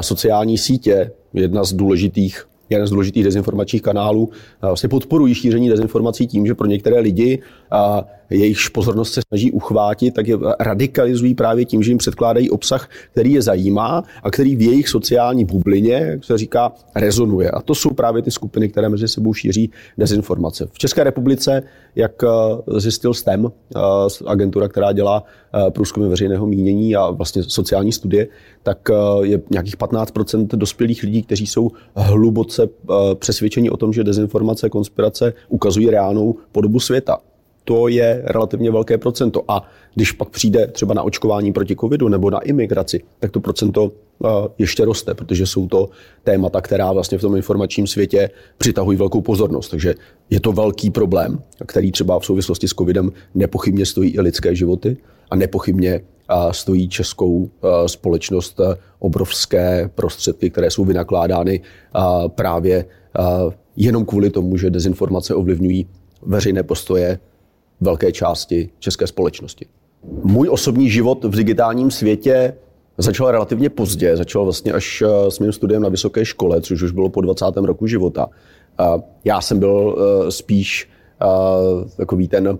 sociální 0.00 0.58
sítě, 0.58 1.10
jedna 1.32 1.64
z 1.64 1.72
důležitých 1.72 2.46
jeden 2.70 2.86
z 2.86 2.90
důležitých 2.90 3.24
dezinformačních 3.24 3.82
kanálů, 3.82 4.30
vlastně 4.62 4.88
podporují 4.88 5.34
šíření 5.34 5.68
dezinformací 5.68 6.26
tím, 6.26 6.46
že 6.46 6.54
pro 6.54 6.66
některé 6.66 7.00
lidi 7.00 7.42
jejichž 8.30 8.68
pozornost 8.68 9.12
se 9.12 9.20
snaží 9.28 9.52
uchvátit, 9.52 10.14
tak 10.14 10.26
je 10.26 10.36
radikalizují 10.60 11.34
právě 11.34 11.64
tím, 11.64 11.82
že 11.82 11.90
jim 11.90 11.98
předkládají 11.98 12.50
obsah, 12.50 12.88
který 13.12 13.32
je 13.32 13.42
zajímá 13.42 14.02
a 14.22 14.30
který 14.30 14.56
v 14.56 14.62
jejich 14.62 14.88
sociální 14.88 15.44
bublině, 15.44 15.92
jak 15.92 16.24
se 16.24 16.38
říká, 16.38 16.72
rezonuje. 16.94 17.50
A 17.50 17.62
to 17.62 17.74
jsou 17.74 17.90
právě 17.90 18.22
ty 18.22 18.30
skupiny, 18.30 18.68
které 18.68 18.88
mezi 18.88 19.08
sebou 19.08 19.34
šíří 19.34 19.70
dezinformace. 19.98 20.66
V 20.72 20.78
České 20.78 21.04
republice, 21.04 21.62
jak 21.94 22.24
eh, 22.24 22.80
zjistil 22.80 23.14
STEM, 23.14 23.46
eh, 23.46 23.80
agentura, 24.26 24.68
která 24.68 24.92
dělá 24.92 25.24
eh, 25.24 25.70
průzkumy 25.70 26.08
veřejného 26.08 26.46
mínění 26.46 26.96
a 26.96 27.10
vlastně 27.10 27.42
sociální 27.42 27.92
studie, 27.92 28.26
tak 28.62 28.78
je 29.22 29.42
nějakých 29.50 29.76
15% 29.76 30.46
dospělých 30.46 31.02
lidí, 31.02 31.22
kteří 31.22 31.46
jsou 31.46 31.70
hluboce 31.96 32.68
přesvědčeni 33.14 33.70
o 33.70 33.76
tom, 33.76 33.92
že 33.92 34.04
dezinformace, 34.04 34.70
konspirace 34.70 35.32
ukazují 35.48 35.90
reálnou 35.90 36.34
podobu 36.52 36.80
světa 36.80 37.18
to 37.64 37.88
je 37.88 38.22
relativně 38.24 38.70
velké 38.70 38.98
procento. 38.98 39.42
A 39.48 39.68
když 39.94 40.12
pak 40.12 40.28
přijde 40.28 40.66
třeba 40.66 40.94
na 40.94 41.02
očkování 41.02 41.52
proti 41.52 41.76
covidu 41.76 42.08
nebo 42.08 42.30
na 42.30 42.38
imigraci, 42.38 43.02
tak 43.18 43.30
to 43.30 43.40
procento 43.40 43.92
eh, 44.24 44.28
ještě 44.58 44.84
roste, 44.84 45.14
protože 45.14 45.46
jsou 45.46 45.68
to 45.68 45.88
témata, 46.24 46.60
která 46.60 46.92
vlastně 46.92 47.18
v 47.18 47.20
tom 47.20 47.36
informačním 47.36 47.86
světě 47.86 48.30
přitahují 48.58 48.98
velkou 48.98 49.20
pozornost. 49.20 49.68
Takže 49.68 49.94
je 50.30 50.40
to 50.40 50.52
velký 50.52 50.90
problém, 50.90 51.38
který 51.66 51.92
třeba 51.92 52.18
v 52.18 52.24
souvislosti 52.24 52.68
s 52.68 52.74
covidem 52.74 53.12
nepochybně 53.34 53.86
stojí 53.86 54.10
i 54.10 54.20
lidské 54.20 54.54
životy 54.54 54.96
a 55.30 55.36
nepochybně 55.36 55.92
eh, 55.94 56.34
stojí 56.50 56.88
českou 56.88 57.50
eh, 57.62 57.88
společnost 57.88 58.60
obrovské 58.98 59.90
prostředky, 59.94 60.50
které 60.50 60.70
jsou 60.70 60.84
vynakládány 60.84 61.60
právě 62.28 62.84
jenom 63.76 64.04
kvůli 64.04 64.30
tomu, 64.30 64.56
že 64.56 64.70
dezinformace 64.70 65.34
ovlivňují 65.34 65.86
veřejné 66.22 66.62
postoje 66.62 67.18
velké 67.80 68.12
části 68.12 68.70
české 68.78 69.06
společnosti. 69.06 69.66
Můj 70.24 70.48
osobní 70.48 70.90
život 70.90 71.24
v 71.24 71.36
digitálním 71.36 71.90
světě 71.90 72.54
začal 72.98 73.30
relativně 73.30 73.70
pozdě, 73.70 74.16
začal 74.16 74.44
vlastně 74.44 74.72
až 74.72 75.02
eh, 75.02 75.30
s 75.30 75.38
mým 75.38 75.52
studiem 75.52 75.82
na 75.82 75.88
vysoké 75.88 76.24
škole, 76.24 76.60
což 76.60 76.82
už 76.82 76.90
bylo 76.90 77.08
po 77.08 77.20
20. 77.20 77.44
roku 77.56 77.86
života. 77.86 78.28
Já 79.24 79.40
jsem 79.40 79.58
byl 79.58 79.96
eh, 79.98 80.30
spíš 80.30 80.88
eh, 81.22 81.26
takový 81.96 82.28
ten 82.28 82.58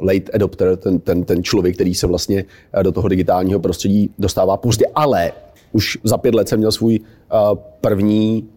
late 0.00 0.32
adopter, 0.34 0.76
ten, 0.76 0.98
ten, 0.98 1.24
ten 1.24 1.42
člověk, 1.42 1.74
který 1.74 1.94
se 1.94 2.06
vlastně 2.06 2.44
do 2.82 2.92
toho 2.92 3.08
digitálního 3.08 3.60
prostředí 3.60 4.10
dostává 4.18 4.56
pozdě, 4.56 4.84
ale 4.94 5.32
už 5.72 5.98
za 6.04 6.18
pět 6.18 6.34
let 6.34 6.48
jsem 6.48 6.58
měl 6.58 6.72
svůj 6.72 7.00
první 7.80 8.48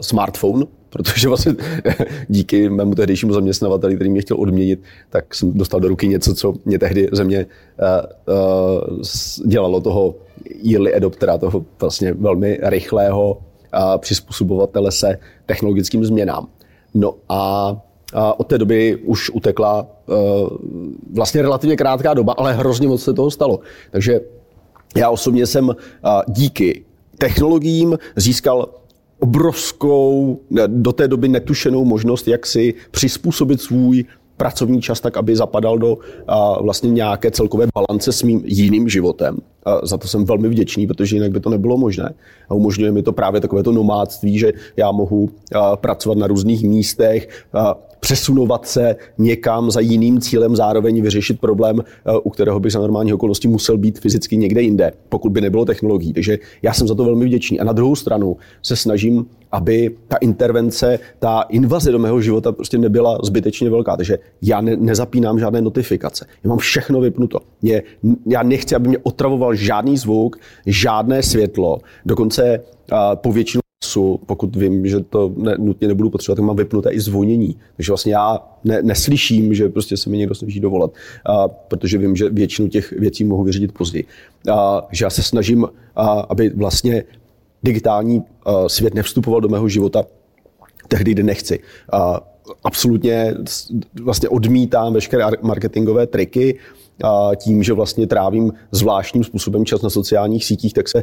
smartphone, 0.00 0.66
protože 0.94 1.28
vlastně 1.28 1.54
díky 2.28 2.68
mému 2.68 2.94
tehdejšímu 2.94 3.32
zaměstnavateli, 3.32 3.94
který 3.94 4.10
mě 4.10 4.20
chtěl 4.20 4.40
odměnit, 4.40 4.82
tak 5.10 5.34
jsem 5.34 5.52
dostal 5.52 5.80
do 5.80 5.88
ruky 5.88 6.08
něco, 6.08 6.34
co 6.34 6.54
mě 6.64 6.78
tehdy 6.78 7.08
země 7.12 7.46
uh, 8.26 8.34
uh, 8.34 9.00
dělalo 9.46 9.80
toho 9.80 10.14
early 10.72 10.94
adoptera, 10.94 11.38
toho 11.38 11.64
vlastně 11.80 12.12
velmi 12.12 12.58
rychlého 12.62 13.32
uh, 13.32 13.98
přizpůsobovatele 13.98 14.92
se 14.92 15.18
technologickým 15.46 16.04
změnám. 16.04 16.48
No 16.94 17.14
a 17.28 17.76
a 18.16 18.40
od 18.40 18.46
té 18.46 18.58
doby 18.58 18.96
už 18.96 19.30
utekla 19.30 19.86
uh, 20.06 20.48
vlastně 21.14 21.42
relativně 21.42 21.76
krátká 21.76 22.14
doba, 22.14 22.34
ale 22.38 22.52
hrozně 22.52 22.88
moc 22.88 23.02
se 23.02 23.12
toho 23.12 23.30
stalo. 23.30 23.60
Takže 23.90 24.20
já 24.96 25.10
osobně 25.10 25.46
jsem 25.46 25.68
uh, 25.68 25.74
díky 26.28 26.84
technologiím 27.18 27.98
získal 28.16 28.68
obrovskou, 29.24 30.40
do 30.66 30.92
té 30.92 31.08
doby 31.08 31.28
netušenou 31.28 31.84
možnost, 31.84 32.28
jak 32.28 32.46
si 32.46 32.74
přizpůsobit 32.90 33.60
svůj 33.60 34.04
pracovní 34.36 34.82
čas 34.82 35.00
tak, 35.00 35.16
aby 35.16 35.36
zapadal 35.36 35.78
do 35.78 35.98
a, 36.28 36.62
vlastně 36.62 36.90
nějaké 36.90 37.30
celkové 37.30 37.66
balance 37.74 38.12
s 38.12 38.22
mým 38.22 38.42
jiným 38.44 38.88
životem. 38.88 39.38
A 39.64 39.86
za 39.86 39.96
to 39.96 40.08
jsem 40.08 40.24
velmi 40.24 40.48
vděčný, 40.48 40.86
protože 40.86 41.16
jinak 41.16 41.32
by 41.32 41.40
to 41.40 41.50
nebylo 41.50 41.76
možné. 41.76 42.14
A 42.48 42.54
umožňuje 42.54 42.92
mi 42.92 43.02
to 43.02 43.12
právě 43.12 43.40
takové 43.40 43.62
to 43.62 43.72
nomádství, 43.72 44.38
že 44.38 44.52
já 44.76 44.92
mohu 44.92 45.30
a, 45.54 45.76
pracovat 45.76 46.18
na 46.18 46.26
různých 46.26 46.62
místech, 46.62 47.28
a, 47.52 47.74
přesunovat 48.04 48.66
se 48.66 48.96
někam 49.18 49.70
za 49.70 49.80
jiným 49.80 50.20
cílem, 50.20 50.56
zároveň 50.56 51.02
vyřešit 51.02 51.40
problém, 51.40 51.80
u 52.22 52.30
kterého 52.30 52.60
bych 52.60 52.72
za 52.72 52.78
normální 52.78 53.12
okolnosti 53.12 53.48
musel 53.48 53.78
být 53.78 53.98
fyzicky 53.98 54.36
někde 54.36 54.62
jinde, 54.62 54.92
pokud 55.08 55.32
by 55.32 55.40
nebylo 55.40 55.64
technologií. 55.64 56.12
Takže 56.12 56.38
já 56.62 56.72
jsem 56.72 56.88
za 56.88 56.94
to 56.94 57.04
velmi 57.04 57.24
vděčný. 57.24 57.60
A 57.60 57.64
na 57.64 57.72
druhou 57.72 57.96
stranu 57.96 58.36
se 58.62 58.76
snažím 58.76 59.26
aby 59.52 59.90
ta 60.08 60.16
intervence, 60.16 60.98
ta 61.18 61.42
invaze 61.42 61.92
do 61.92 61.98
mého 61.98 62.20
života 62.20 62.52
prostě 62.52 62.78
nebyla 62.78 63.18
zbytečně 63.22 63.70
velká. 63.70 63.96
Takže 63.96 64.18
já 64.42 64.60
ne, 64.60 64.76
nezapínám 64.76 65.38
žádné 65.38 65.62
notifikace. 65.62 66.26
Já 66.44 66.48
mám 66.48 66.58
všechno 66.58 67.00
vypnuto. 67.00 67.38
Mě, 67.62 67.82
já 68.26 68.42
nechci, 68.42 68.74
aby 68.74 68.88
mě 68.88 68.98
otravoval 69.02 69.54
žádný 69.54 69.96
zvuk, 69.96 70.36
žádné 70.66 71.22
světlo. 71.22 71.78
Dokonce 72.06 72.60
uh, 72.92 72.98
po 73.14 73.32
většinu 73.32 73.63
času, 73.94 74.20
pokud 74.26 74.56
vím, 74.56 74.86
že 74.86 75.00
to 75.00 75.32
ne, 75.36 75.54
nutně 75.58 75.88
nebudu 75.88 76.10
potřebovat, 76.10 76.36
tak 76.36 76.44
mám 76.44 76.56
vypnuté 76.56 76.90
i 76.90 77.00
zvonění. 77.00 77.56
Takže 77.76 77.92
vlastně 77.92 78.12
já 78.12 78.38
ne, 78.64 78.82
neslyším, 78.82 79.54
že 79.54 79.68
prostě 79.68 79.96
se 79.96 80.10
mi 80.10 80.18
někdo 80.18 80.34
snaží 80.34 80.60
dovolat, 80.60 80.90
uh, 80.90 81.46
protože 81.68 81.98
vím, 81.98 82.16
že 82.16 82.30
většinu 82.30 82.68
těch 82.68 82.92
věcí 82.92 83.24
mohu 83.24 83.44
vyřídit 83.44 83.72
později. 83.72 84.04
Uh, 84.48 84.54
že 84.92 85.04
já 85.04 85.10
se 85.10 85.22
snažím, 85.22 85.62
uh, 85.62 85.68
aby 86.28 86.50
vlastně 86.50 87.04
digitální 87.62 88.18
uh, 88.18 88.66
svět 88.66 88.94
nevstupoval 88.94 89.40
do 89.40 89.48
mého 89.48 89.68
života 89.68 90.04
tehdy, 90.88 91.10
kdy 91.12 91.22
nechci. 91.22 91.58
Uh, 91.58 92.16
absolutně 92.64 93.34
vlastně 94.02 94.28
odmítám 94.28 94.92
veškeré 94.92 95.24
marketingové 95.42 96.06
triky, 96.06 96.58
a 97.04 97.34
tím, 97.34 97.62
že 97.62 97.72
vlastně 97.72 98.06
trávím 98.06 98.52
zvláštním 98.70 99.24
způsobem 99.24 99.64
čas 99.64 99.82
na 99.82 99.90
sociálních 99.90 100.44
sítích, 100.44 100.72
tak 100.72 100.88
se 100.88 101.02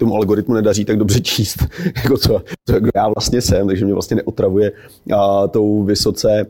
tomu 0.00 0.14
algoritmu 0.14 0.54
nedaří 0.54 0.84
tak 0.84 0.96
dobře 0.96 1.20
číst, 1.30 1.58
jako 2.02 2.18
co, 2.18 2.42
co 2.68 2.80
kdo 2.80 2.90
já 2.94 3.08
vlastně 3.08 3.40
jsem, 3.40 3.66
takže 3.66 3.84
mě 3.84 3.94
vlastně 3.94 4.16
neotravuje 4.16 4.72
a, 5.16 5.46
tou 5.48 5.82
vysoce 5.84 6.46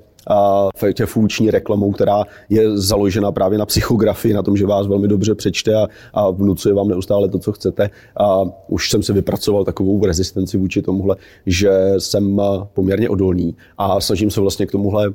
tě 0.94 1.06
funkční 1.06 1.50
reklamou, 1.50 1.92
která 1.92 2.24
je 2.48 2.78
založena 2.78 3.32
právě 3.32 3.58
na 3.58 3.66
psychografii, 3.66 4.34
na 4.34 4.42
tom, 4.42 4.56
že 4.56 4.66
vás 4.66 4.86
velmi 4.86 5.08
dobře 5.08 5.34
přečte 5.34 5.74
a, 5.74 5.88
a 6.14 6.30
vnucuje 6.30 6.74
vám 6.74 6.88
neustále 6.88 7.28
to, 7.28 7.38
co 7.38 7.52
chcete. 7.52 7.90
A 8.16 8.42
už 8.68 8.90
jsem 8.90 9.02
se 9.02 9.12
vypracoval 9.12 9.64
takovou 9.64 10.06
rezistenci 10.06 10.58
vůči 10.58 10.82
tomuhle, 10.82 11.16
že 11.46 11.70
jsem 11.98 12.40
poměrně 12.74 13.08
odolný 13.08 13.56
a 13.78 14.00
snažím 14.00 14.30
se 14.30 14.40
vlastně 14.40 14.66
k 14.66 14.72
tomuhle 14.72 15.12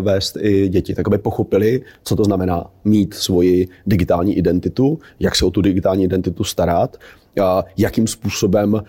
vést 0.00 0.36
i 0.40 0.68
děti, 0.68 0.94
tak 0.94 1.06
aby 1.06 1.18
pochopili, 1.18 1.82
co 2.04 2.16
to 2.16 2.24
znamená 2.24 2.70
mít 2.84 3.14
svoji 3.14 3.68
digitální 3.86 4.36
identitu, 4.36 4.98
jak 5.20 5.36
se 5.36 5.44
o 5.44 5.50
tu 5.50 5.62
digitální 5.62 6.04
identitu 6.04 6.44
starat, 6.44 6.96
jakým 7.76 8.06
způsobem 8.06 8.82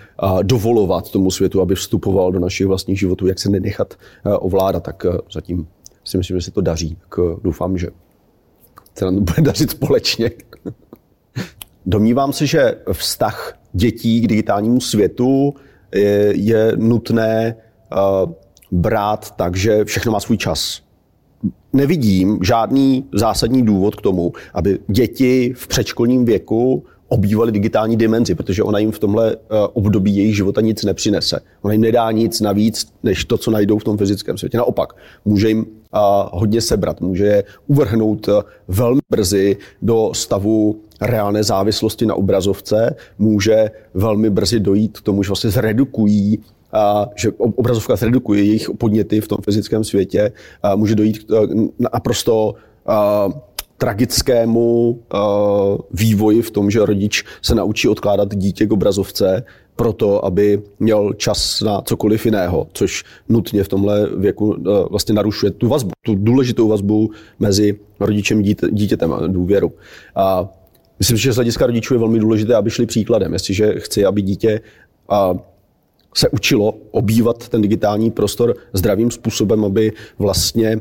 dovolovat 0.44 1.12
tomu 1.12 1.32
světu, 1.32 1.62
aby 1.62 1.76
vstupoval 1.76 2.32
do 2.32 2.40
našich 2.40 2.68
vlastních 2.68 3.00
životů, 3.00 3.28
jak 3.28 3.40
se 3.40 3.50
nenechat 3.50 3.94
ovládat, 4.40 4.84
tak 4.84 5.06
zatím 5.34 5.68
si 6.04 6.18
myslím, 6.18 6.38
že 6.38 6.42
se 6.42 6.52
to 6.52 6.62
daří. 6.62 6.98
Tak 7.10 7.20
doufám, 7.44 7.78
že 7.78 7.88
se 8.96 9.06
nám 9.06 9.16
to 9.16 9.22
bude 9.22 9.42
dařit 9.42 9.72
společně. 9.72 10.32
Domnívám 11.86 12.34
se, 12.34 12.46
že 12.46 12.76
vztah 12.92 13.60
dětí 13.74 14.22
k 14.22 14.28
digitálnímu 14.28 14.82
světu 14.82 15.54
je, 15.96 16.34
je 16.36 16.72
nutné 16.76 17.56
brát 18.72 19.36
tak, 19.36 19.56
že 19.56 19.86
všechno 19.86 20.12
má 20.12 20.20
svůj 20.20 20.38
čas. 20.38 20.82
Nevidím 21.74 22.40
žádný 22.44 23.06
zásadní 23.14 23.66
důvod 23.66 23.96
k 23.96 24.02
tomu, 24.02 24.34
aby 24.54 24.80
děti 24.88 25.54
v 25.56 25.68
předškolním 25.68 26.26
věku 26.26 26.86
obývali 27.08 27.52
digitální 27.52 27.98
dimenzi, 27.98 28.36
protože 28.36 28.63
ona 28.63 28.80
jim 28.80 28.91
v 28.91 29.00
tomhle 29.00 29.32
eh, 29.32 29.38
období 29.74 30.15
jejich 30.15 30.36
života 30.36 30.62
nic 30.62 30.84
nepřinese. 30.84 31.39
Ona 31.62 31.72
jim 31.72 31.82
nedá 31.82 32.12
nic 32.12 32.41
navíc, 32.41 32.93
než 33.04 33.26
to, 33.26 33.38
co 33.38 33.52
najdou 33.52 33.80
v 33.80 33.84
tom 33.84 33.98
fyzickém 33.98 34.38
světě. 34.38 34.58
Naopak, 34.58 34.93
může 35.26 35.48
jim 35.48 35.65
eh, 35.96 36.00
hodně 36.32 36.62
sebrat, 36.62 37.02
může 37.02 37.26
je 37.26 37.43
uvrhnout 37.67 38.28
eh, 38.28 38.32
velmi 38.67 39.02
brzy 39.10 39.58
do 39.82 40.12
stavu 40.13 40.82
reálné 41.02 41.43
závislosti 41.43 42.06
na 42.06 42.15
obrazovce, 42.15 42.96
může 43.17 43.72
velmi 43.93 44.30
brzy 44.30 44.60
dojít 44.60 45.00
k 45.00 45.02
tomu, 45.02 45.24
že 45.24 45.30
vlastně 45.30 45.50
zredukují 45.50 46.39
a 46.74 47.10
že 47.15 47.32
obrazovka 47.32 47.96
zredukuje 47.96 48.43
jejich 48.43 48.70
podněty 48.78 49.22
v 49.22 49.28
tom 49.28 49.38
fyzickém 49.46 49.84
světě, 49.84 50.32
a 50.63 50.76
může 50.76 50.96
dojít 50.96 51.32
naprosto 51.80 52.56
tragickému 53.78 54.90
uh, 54.90 55.78
vývoji 55.94 56.42
v 56.42 56.52
tom, 56.52 56.72
že 56.72 56.86
rodič 56.86 57.24
se 57.42 57.56
naučí 57.56 57.88
odkládat 57.88 58.36
dítě 58.36 58.66
k 58.66 58.72
obrazovce 58.72 59.44
proto, 59.78 60.26
aby 60.26 60.62
měl 60.80 61.13
čas 61.13 61.62
na 61.62 61.82
cokoliv 61.82 62.26
jiného, 62.26 62.68
což 62.74 63.04
nutně 63.30 63.63
v 63.63 63.68
tomhle 63.68 64.10
věku 64.18 64.56
eh, 64.58 64.62
vlastně 64.90 65.16
narušuje 65.16 65.52
tu 65.52 65.68
vazbu, 65.68 65.92
tu 66.02 66.16
důležitou 66.16 66.68
vazbu 66.68 67.12
mezi 67.40 67.80
rodičem 68.00 68.42
dítě, 68.42 68.68
dítětem 68.72 69.13
a 69.13 69.28
důvěru. 69.28 69.72
A 70.16 70.50
myslím, 71.00 71.18
že 71.18 71.34
z 71.34 71.36
hlediska 71.36 71.66
rodičů 71.66 71.94
je 71.94 72.00
velmi 72.00 72.20
důležité, 72.20 72.56
aby 72.56 72.70
šli 72.70 72.86
příkladem. 72.86 73.34
Jestliže 73.34 73.74
chci, 73.78 74.06
aby 74.06 74.22
dítě 74.22 74.62
se 76.16 76.30
učilo 76.30 76.74
obývat 76.92 77.50
ten 77.50 77.62
digitální 77.62 78.12
prostor 78.12 78.56
zdravým 78.74 79.12
způsobem, 79.12 79.66
aby 79.66 79.94
vlastně 80.20 80.80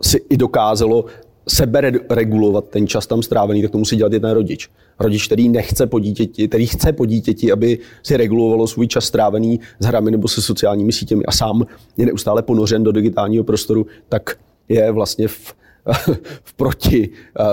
si 0.00 0.20
i 0.30 0.36
dokázalo 0.36 1.04
sebe 1.48 1.92
regulovat 2.10 2.68
ten 2.68 2.86
čas 2.86 3.06
tam 3.06 3.22
strávený, 3.22 3.62
tak 3.62 3.70
to 3.70 3.78
musí 3.78 3.96
dělat 3.96 4.12
jeden 4.12 4.30
rodič. 4.30 4.68
Rodič, 5.00 5.26
který 5.26 5.48
nechce 5.48 5.86
po 5.86 5.98
dítěti, 5.98 6.48
který 6.48 6.66
chce 6.66 6.92
po 6.92 7.06
dítěti, 7.06 7.52
aby 7.52 7.78
si 8.02 8.16
regulovalo 8.16 8.66
svůj 8.66 8.86
čas 8.86 9.04
strávený 9.04 9.60
s 9.78 9.86
hrami 9.86 10.10
nebo 10.10 10.28
se 10.28 10.42
sociálními 10.42 10.92
sítěmi 10.92 11.24
a 11.24 11.32
sám 11.32 11.66
je 11.96 12.06
neustále 12.06 12.42
ponořen 12.42 12.82
do 12.82 12.92
digitálního 12.92 13.44
prostoru, 13.44 13.86
tak 14.08 14.36
je 14.68 14.92
vlastně 14.92 15.28
v, 15.28 15.54
v 16.42 16.54
proti, 16.54 17.08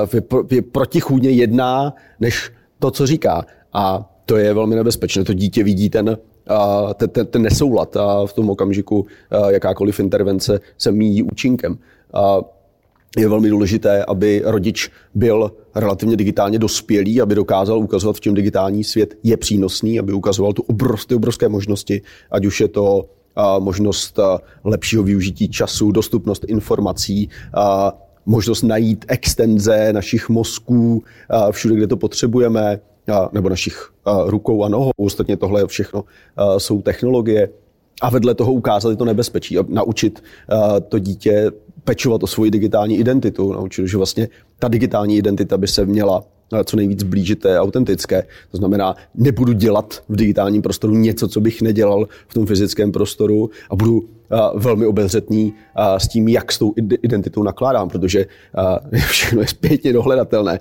v, 0.06 0.16
je 0.52 0.62
protichůdně 0.62 1.30
jedná, 1.30 1.94
než 2.20 2.52
to, 2.80 2.92
co 2.92 3.08
říká. 3.08 3.46
A 3.74 4.14
to 4.26 4.38
je 4.38 4.54
velmi 4.54 4.76
nebezpečné. 4.76 5.24
To 5.24 5.34
dítě 5.34 5.64
vidí 5.64 5.90
ten, 5.90 6.18
ten, 6.96 7.10
ten, 7.10 7.28
ten 7.28 7.42
nesoulad 7.42 7.98
a 7.98 8.26
v 8.26 8.34
tom 8.34 8.50
okamžiku 8.50 9.06
jakákoliv 9.50 10.00
intervence 10.00 10.60
se 10.78 10.92
míjí 10.92 11.24
účinkem. 11.24 11.78
Je 13.18 13.28
velmi 13.28 13.50
důležité, 13.50 14.06
aby 14.06 14.42
rodič 14.46 14.90
byl 15.16 15.52
relativně 15.76 16.16
digitálně 16.18 16.60
dospělý, 16.60 17.22
aby 17.22 17.36
dokázal 17.36 17.80
ukazovat, 17.80 18.16
v 18.16 18.22
čem 18.22 18.34
digitální 18.34 18.84
svět 18.84 19.18
je 19.24 19.38
přínosný, 19.38 20.00
aby 20.00 20.14
ukazoval 20.14 20.54
tu 20.54 20.62
obrovské, 20.62 21.16
obrovské 21.16 21.50
možnosti, 21.50 22.02
ať 22.32 22.46
už 22.46 22.62
je 22.62 22.68
to 22.68 23.10
možnost 23.60 24.20
lepšího 24.64 25.04
využití 25.04 25.50
času, 25.50 25.92
dostupnost 25.92 26.46
informací, 26.48 27.30
možnost 28.26 28.62
najít 28.62 29.06
extenze 29.08 29.94
našich 29.94 30.30
mozků 30.30 31.04
všude, 31.52 31.76
kde 31.76 31.88
to 31.88 31.98
potřebujeme, 31.98 32.80
nebo 33.32 33.50
našich 33.50 33.90
rukou 34.26 34.64
a 34.64 34.70
nohou. 34.70 34.92
Ostatně 34.98 35.38
tohle 35.38 35.68
všechno 35.68 36.04
jsou 36.58 36.82
technologie. 36.82 37.50
A 38.02 38.10
vedle 38.10 38.36
toho 38.36 38.54
ukázat 38.54 38.98
to 38.98 39.06
nebezpečí 39.06 39.58
a 39.58 39.66
naučit 39.68 40.24
to 40.90 41.00
dítě 41.00 41.52
pečovat 41.88 42.24
o 42.24 42.28
svoji 42.28 42.52
digitální 42.52 42.98
identitu, 43.00 43.54
naučit, 43.54 43.88
že 43.88 43.98
vlastně 43.98 44.28
ta 44.60 44.68
digitální 44.68 45.18
identita 45.18 45.58
by 45.58 45.68
se 45.68 45.86
měla 45.86 46.24
co 46.64 46.78
nejvíc 46.78 47.04
blížit 47.04 47.46
autentické. 47.58 48.24
To 48.52 48.58
znamená, 48.58 48.96
nebudu 49.16 49.54
dělat 49.54 50.04
v 50.10 50.16
digitálním 50.16 50.62
prostoru 50.62 50.96
něco, 50.96 51.28
co 51.28 51.40
bych 51.42 51.62
nedělal 51.62 52.08
v 52.28 52.34
tom 52.34 52.46
fyzickém 52.46 52.92
prostoru 52.92 53.50
a 53.70 53.76
budu 53.76 54.10
velmi 54.56 54.86
obezřetný 54.86 55.54
s 55.98 56.08
tím, 56.08 56.28
jak 56.28 56.52
s 56.52 56.58
tou 56.58 56.74
identitou 57.02 57.44
nakládám, 57.44 57.90
protože 57.90 58.26
všechno 59.08 59.42
je 59.42 59.48
zpětně 59.48 59.94
dohledatelné. 59.94 60.60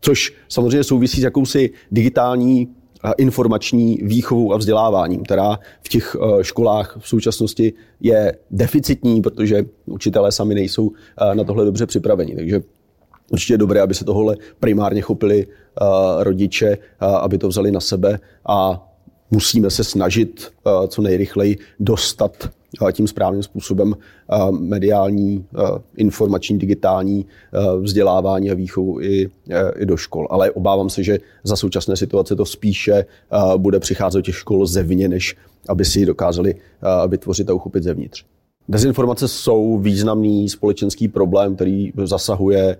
Což 0.00 0.34
samozřejmě 0.48 0.84
souvisí 0.84 1.20
s 1.20 1.24
jakousi 1.24 1.70
digitální 1.90 2.68
informační 3.12 3.98
výchovou 4.02 4.52
a 4.52 4.56
vzděláváním, 4.56 5.22
která 5.22 5.58
v 5.82 5.88
těch 5.88 6.16
školách 6.42 6.96
v 7.00 7.08
současnosti 7.08 7.72
je 8.00 8.38
deficitní, 8.50 9.22
protože 9.22 9.64
učitelé 9.86 10.32
sami 10.32 10.54
nejsou 10.54 10.90
na 11.34 11.44
tohle 11.44 11.64
dobře 11.64 11.86
připraveni. 11.86 12.34
Takže 12.34 12.60
určitě 13.30 13.54
je 13.54 13.58
dobré, 13.58 13.80
aby 13.80 13.94
se 13.94 14.04
tohle 14.04 14.36
primárně 14.60 15.00
chopili 15.00 15.46
rodiče, 16.18 16.78
aby 17.20 17.38
to 17.38 17.48
vzali 17.48 17.70
na 17.70 17.80
sebe 17.80 18.18
a 18.48 18.88
musíme 19.30 19.70
se 19.70 19.84
snažit 19.84 20.48
co 20.88 21.02
nejrychleji 21.02 21.58
dostat 21.80 22.50
tím 22.92 23.08
správným 23.08 23.42
způsobem 23.42 23.94
mediální, 24.50 25.44
informační, 25.96 26.58
digitální 26.58 27.26
vzdělávání 27.80 28.50
a 28.50 28.54
výchovu 28.54 29.00
i, 29.00 29.30
i 29.76 29.86
do 29.86 29.96
škol. 29.96 30.26
Ale 30.30 30.50
obávám 30.50 30.90
se, 30.90 31.02
že 31.02 31.18
za 31.44 31.56
současné 31.56 31.96
situace 31.96 32.36
to 32.36 32.44
spíše 32.44 33.06
bude 33.56 33.80
přicházet 33.80 34.18
do 34.18 34.22
těch 34.22 34.36
škol 34.36 34.66
zevně, 34.66 35.08
než 35.08 35.36
aby 35.68 35.84
si 35.84 36.00
ji 36.00 36.06
dokázali 36.06 36.54
vytvořit 37.08 37.50
a 37.50 37.54
uchopit 37.54 37.82
zevnitř. 37.82 38.24
Dezinformace 38.68 39.28
jsou 39.28 39.78
významný 39.78 40.48
společenský 40.48 41.08
problém, 41.08 41.54
který 41.54 41.92
zasahuje 42.04 42.76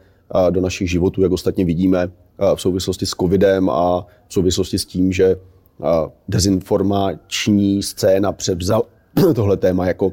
do 0.50 0.60
našich 0.60 0.90
životů, 0.90 1.22
jak 1.22 1.32
ostatně 1.32 1.64
vidíme 1.64 2.08
v 2.54 2.60
souvislosti 2.60 3.06
s 3.06 3.10
covidem 3.10 3.70
a 3.70 4.06
v 4.28 4.32
souvislosti 4.32 4.78
s 4.78 4.84
tím, 4.84 5.12
že 5.12 5.36
dezinformační 6.28 7.82
scéna 7.82 8.32
převzal, 8.32 8.82
tohle 9.34 9.56
téma 9.56 9.86
jako 9.86 10.12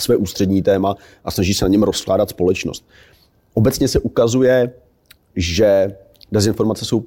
své 0.00 0.16
ústřední 0.16 0.62
téma 0.62 0.94
a 1.24 1.30
snaží 1.30 1.54
se 1.54 1.64
na 1.64 1.68
něm 1.68 1.82
rozkládat 1.82 2.30
společnost. 2.30 2.84
Obecně 3.54 3.88
se 3.88 3.98
ukazuje, 3.98 4.72
že 5.36 5.96
dezinformace 6.32 6.84
jsou 6.84 7.04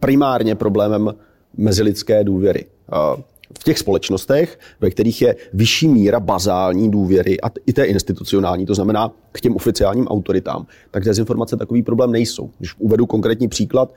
primárně 0.00 0.54
problémem 0.54 1.14
mezilidské 1.56 2.24
důvěry. 2.24 2.64
V 3.58 3.64
těch 3.64 3.78
společnostech, 3.78 4.58
ve 4.80 4.90
kterých 4.90 5.22
je 5.22 5.36
vyšší 5.52 5.88
míra 5.88 6.20
bazální 6.20 6.90
důvěry 6.90 7.40
a 7.40 7.50
i 7.66 7.72
té 7.72 7.84
institucionální, 7.84 8.66
to 8.66 8.74
znamená 8.74 9.12
k 9.32 9.40
těm 9.40 9.56
oficiálním 9.56 10.06
autoritám, 10.06 10.66
tak 10.90 11.04
dezinformace 11.04 11.56
takový 11.56 11.82
problém 11.82 12.12
nejsou. 12.12 12.50
Když 12.58 12.74
uvedu 12.78 13.06
konkrétní 13.06 13.48
příklad, 13.48 13.94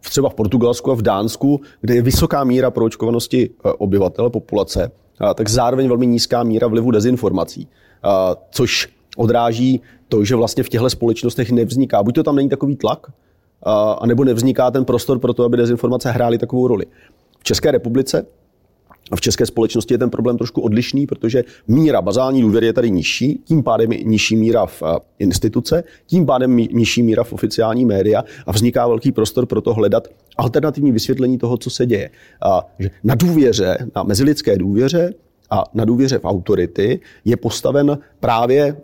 třeba 0.00 0.28
v 0.28 0.34
Portugalsku 0.34 0.90
a 0.90 0.94
v 0.94 1.02
Dánsku, 1.02 1.60
kde 1.80 1.94
je 1.94 2.02
vysoká 2.02 2.44
míra 2.44 2.70
proočkovanosti 2.70 3.50
e, 3.50 3.72
obyvatel, 3.72 4.30
populace, 4.30 4.90
tak 5.34 5.48
zároveň 5.48 5.88
velmi 5.88 6.06
nízká 6.06 6.42
míra 6.42 6.66
vlivu 6.66 6.90
dezinformací, 6.90 7.68
což 8.50 8.88
odráží 9.16 9.80
to, 10.08 10.24
že 10.24 10.36
vlastně 10.36 10.62
v 10.62 10.68
těchto 10.68 10.90
společnostech 10.90 11.50
nevzniká, 11.50 12.02
buď 12.02 12.14
to 12.14 12.22
tam 12.22 12.36
není 12.36 12.48
takový 12.48 12.76
tlak, 12.76 13.06
anebo 13.98 14.24
nevzniká 14.24 14.70
ten 14.70 14.84
prostor 14.84 15.18
pro 15.18 15.34
to, 15.34 15.44
aby 15.44 15.56
dezinformace 15.56 16.10
hrály 16.10 16.38
takovou 16.38 16.66
roli. 16.68 16.86
V 17.38 17.44
České 17.44 17.70
republice 17.70 18.26
v 19.16 19.20
české 19.20 19.46
společnosti 19.46 19.94
je 19.94 19.98
ten 19.98 20.10
problém 20.10 20.36
trošku 20.36 20.60
odlišný, 20.60 21.06
protože 21.06 21.44
míra 21.68 22.02
bazální 22.02 22.42
důvěry 22.42 22.66
je 22.66 22.72
tady 22.72 22.90
nižší, 22.90 23.42
tím 23.44 23.62
pádem 23.62 23.92
je 23.92 24.04
nižší 24.04 24.36
míra 24.36 24.66
v 24.66 24.82
eh, 24.82 24.98
instituce, 25.18 25.84
tím 26.06 26.26
pádem 26.26 26.56
nižší 26.56 27.02
míra 27.02 27.24
v 27.24 27.32
oficiální 27.32 27.84
média 27.84 28.24
a 28.46 28.52
vzniká 28.52 28.88
velký 28.88 29.12
prostor 29.12 29.46
pro 29.46 29.60
to 29.60 29.74
hledat 29.74 30.08
alternativní 30.36 30.92
vysvětlení 30.92 31.38
toho, 31.38 31.56
co 31.56 31.70
se 31.70 31.86
děje. 31.86 32.10
A, 32.42 32.66
že 32.78 32.90
na 33.04 33.14
důvěře, 33.14 33.78
na 33.96 34.02
mezilidské 34.02 34.58
důvěře 34.58 35.14
a 35.50 35.64
na 35.74 35.84
důvěře 35.84 36.18
v 36.18 36.24
autority 36.24 37.00
je 37.24 37.36
postaven 37.36 37.98
právě, 38.20 38.76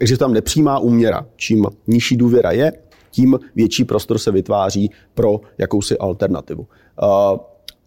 existuje 0.00 0.18
tam 0.18 0.32
nepřímá 0.32 0.78
úměra. 0.78 1.26
Čím 1.36 1.66
nižší 1.86 2.16
důvěra 2.16 2.52
je, 2.52 2.72
tím 3.10 3.38
větší 3.54 3.84
prostor 3.84 4.18
se 4.18 4.30
vytváří 4.30 4.90
pro 5.14 5.40
jakousi 5.58 5.98
alternativu. 5.98 6.66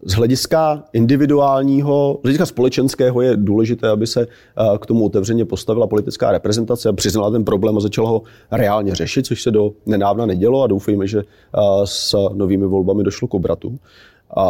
Z 0.04 0.12
hlediska 0.12 0.84
individuálního, 0.92 2.18
z 2.20 2.22
hlediska 2.22 2.46
společenského 2.46 3.20
je 3.22 3.36
důležité, 3.36 3.88
aby 3.88 4.06
se 4.06 4.20
eh, 4.20 4.78
k 4.78 4.86
tomu 4.86 5.04
otevřeně 5.04 5.44
postavila 5.44 5.86
politická 5.86 6.32
reprezentace 6.32 6.88
a 6.88 6.92
přiznala 6.92 7.30
ten 7.30 7.44
problém 7.44 7.76
a 7.76 7.80
začala 7.80 8.08
ho 8.08 8.22
reálně 8.50 8.94
řešit, 8.94 9.26
což 9.26 9.42
se 9.42 9.50
do 9.50 9.72
nedávna 9.86 10.26
nedělo 10.26 10.62
a 10.62 10.66
doufejme, 10.66 11.06
že 11.06 11.18
eh, 11.18 11.60
s 11.84 12.28
novými 12.34 12.66
volbami 12.66 13.04
došlo 13.04 13.28
k 13.28 13.34
obratu 13.34 13.78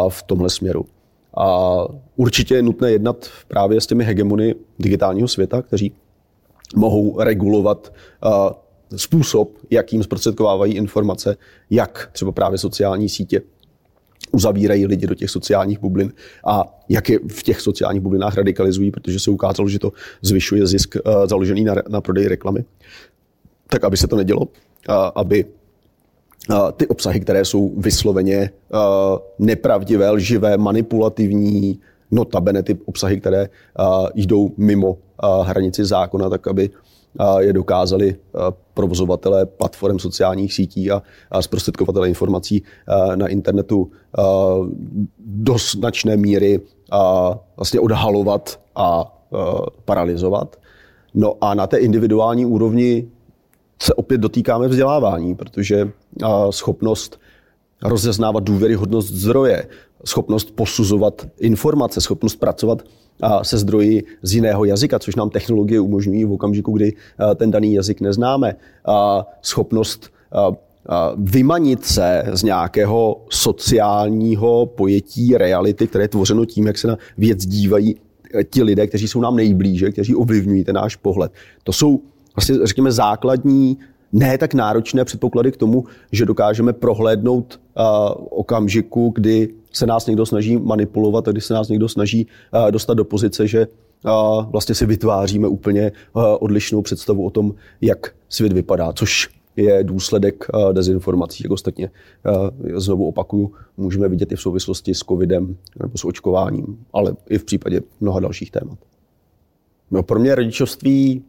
v 0.09 0.23
tomhle 0.23 0.51
směru. 0.51 0.87
A 1.37 1.77
určitě 2.17 2.55
je 2.55 2.63
nutné 2.63 2.93
jednat 2.93 3.29
právě 3.49 3.81
s 3.81 3.87
těmi 3.87 4.05
hegemony 4.05 4.55
digitálního 4.79 5.29
světa, 5.29 5.63
kteří 5.63 5.93
mohou 6.77 7.21
regulovat 7.21 7.93
eh, 8.25 8.29
způsob, 8.97 9.59
jakým 9.71 10.03
zprostředkovávají 10.03 10.75
informace, 10.75 11.37
jak 11.71 12.11
třeba 12.13 12.33
právě 12.33 12.59
sociální 12.59 13.09
sítě 13.09 13.43
uzavírají 14.33 14.87
lidi 14.87 15.07
do 15.07 15.15
těch 15.15 15.31
sociálních 15.31 15.79
bublin 15.79 16.13
a 16.47 16.81
jak 16.89 17.09
je 17.09 17.19
v 17.29 17.43
těch 17.43 17.61
sociálních 17.61 18.03
bublinách 18.03 18.37
radikalizují, 18.37 18.91
protože 18.91 19.21
se 19.21 19.31
ukázalo, 19.31 19.69
že 19.69 19.79
to 19.79 19.93
zvyšuje 20.23 20.67
zisk 20.67 20.97
uh, 20.97 21.27
založený 21.27 21.65
na, 21.65 21.75
na 21.89 22.01
prodeji 22.01 22.29
reklamy. 22.29 22.65
Tak 23.67 23.85
aby 23.85 23.97
se 23.97 24.09
to 24.09 24.17
nedělo, 24.17 24.49
aby 25.15 25.45
ty 26.77 26.87
obsahy, 26.87 27.21
které 27.21 27.45
jsou 27.45 27.75
vysloveně 27.77 28.51
uh, 28.73 28.79
nepravdivé, 29.39 30.11
lživé, 30.11 30.57
manipulativní, 30.57 31.81
notabene 32.11 32.63
ty 32.63 32.79
obsahy, 32.85 33.21
které 33.21 33.49
uh, 33.49 34.09
jdou 34.15 34.51
mimo 34.57 34.99
hranici 35.43 35.85
zákona, 35.85 36.31
tak 36.31 36.47
aby 36.47 36.71
je 37.39 37.53
dokázali 37.53 38.17
provozovatelé 38.75 39.47
platform 39.47 39.99
sociálních 39.99 40.55
sítí 40.55 40.91
a, 40.91 41.03
a 41.31 41.43
zprostředkovatele 41.43 42.09
informací 42.09 42.63
na 43.15 43.27
internetu 43.27 43.91
do 45.19 45.59
značné 45.59 46.17
míry 46.17 46.61
vlastně 47.57 47.81
odhalovat 47.81 48.61
a 48.77 49.17
paralizovat. 49.85 50.57
No 51.15 51.35
a 51.41 51.55
na 51.55 51.67
té 51.67 51.77
individuální 51.77 52.47
úrovni 52.47 53.09
se 53.83 53.95
opět 53.95 54.19
dotýkáme 54.19 54.69
vzdělávání, 54.69 55.35
protože 55.35 55.91
schopnost 56.51 57.21
rozeznávat 57.83 58.45
důvěryhodnost 58.45 59.13
zdroje, 59.15 59.69
schopnost 60.05 60.51
posuzovat 60.51 61.27
informace, 61.41 62.01
schopnost 62.01 62.37
pracovat 62.37 62.83
se 63.43 63.59
zdroji 63.59 64.05
z 64.23 64.35
jiného 64.35 64.65
jazyka, 64.65 64.99
což 64.99 65.15
nám 65.17 65.31
technologie 65.31 65.81
umožňují 65.81 66.25
v 66.25 66.33
okamžiku, 66.33 66.73
kdy 66.73 66.93
ten 67.37 67.51
daný 67.51 67.75
jazyk 67.75 68.01
neznáme. 68.01 68.57
Schopnost 69.43 70.11
vymanit 71.17 71.85
se 71.85 72.25
z 72.33 72.43
nějakého 72.43 73.25
sociálního 73.31 74.67
pojetí 74.67 75.37
reality, 75.37 75.87
které 75.87 76.05
je 76.05 76.09
tvořeno 76.09 76.45
tím, 76.45 76.67
jak 76.67 76.79
se 76.79 76.89
na 76.89 76.97
věc 77.19 77.47
dívají 77.47 77.97
ti 78.51 78.63
lidé, 78.63 78.87
kteří 78.87 79.09
jsou 79.09 79.21
nám 79.21 79.37
nejblíže, 79.37 79.91
kteří 79.91 80.15
ovlivňují 80.15 80.65
ten 80.65 80.75
náš 80.75 80.97
pohled. 80.97 81.33
To 81.65 81.73
jsou 81.73 82.01
vlastně, 82.37 82.67
řekněme, 82.67 82.93
základní 82.93 83.79
ne 84.13 84.39
tak 84.39 84.55
náročné 84.55 85.05
předpoklady 85.05 85.53
k 85.53 85.57
tomu, 85.57 85.85
že 86.13 86.27
dokážeme 86.27 86.73
prohlédnout 86.73 87.61
okamžiku, 88.31 89.13
kdy 89.15 89.49
se 89.73 89.87
nás 89.87 90.07
někdo 90.07 90.27
snaží 90.27 90.57
manipulovat 90.57 91.29
a 91.29 91.33
kdy 91.33 91.41
se 91.41 91.55
nás 91.55 91.69
někdo 91.69 91.89
snaží 91.89 92.27
uh, 92.55 92.71
dostat 92.71 92.95
do 92.95 93.05
pozice, 93.05 93.47
že 93.47 93.67
uh, 94.05 94.47
vlastně 94.47 94.75
si 94.75 94.87
vytváříme 94.87 95.49
úplně 95.49 95.93
uh, 96.13 96.23
odlišnou 96.41 96.83
představu 96.83 97.27
o 97.27 97.31
tom, 97.31 97.55
jak 97.81 98.15
svět 98.29 98.53
vypadá, 98.53 98.93
což 98.93 99.29
je 99.57 99.85
důsledek 99.85 100.47
dezinformací. 100.73 101.43
Jak 101.45 101.53
ostatně, 101.53 101.91
znovu 102.75 103.09
opakuju, 103.09 103.53
můžeme 103.77 104.09
vidět 104.09 104.33
i 104.33 104.37
v 104.37 104.41
souvislosti 104.41 104.95
s 104.95 104.99
covidem 104.99 105.57
nebo 105.83 105.99
s 105.99 106.05
očkováním, 106.05 106.85
ale 106.93 107.17
i 107.31 107.39
v 107.39 107.45
případě 107.45 107.81
mnoha 108.01 108.21
dalších 108.21 108.51
témat. 108.51 108.79
No, 109.91 110.03
pro 110.03 110.19
mě 110.19 110.35
rodičovství 110.35 111.25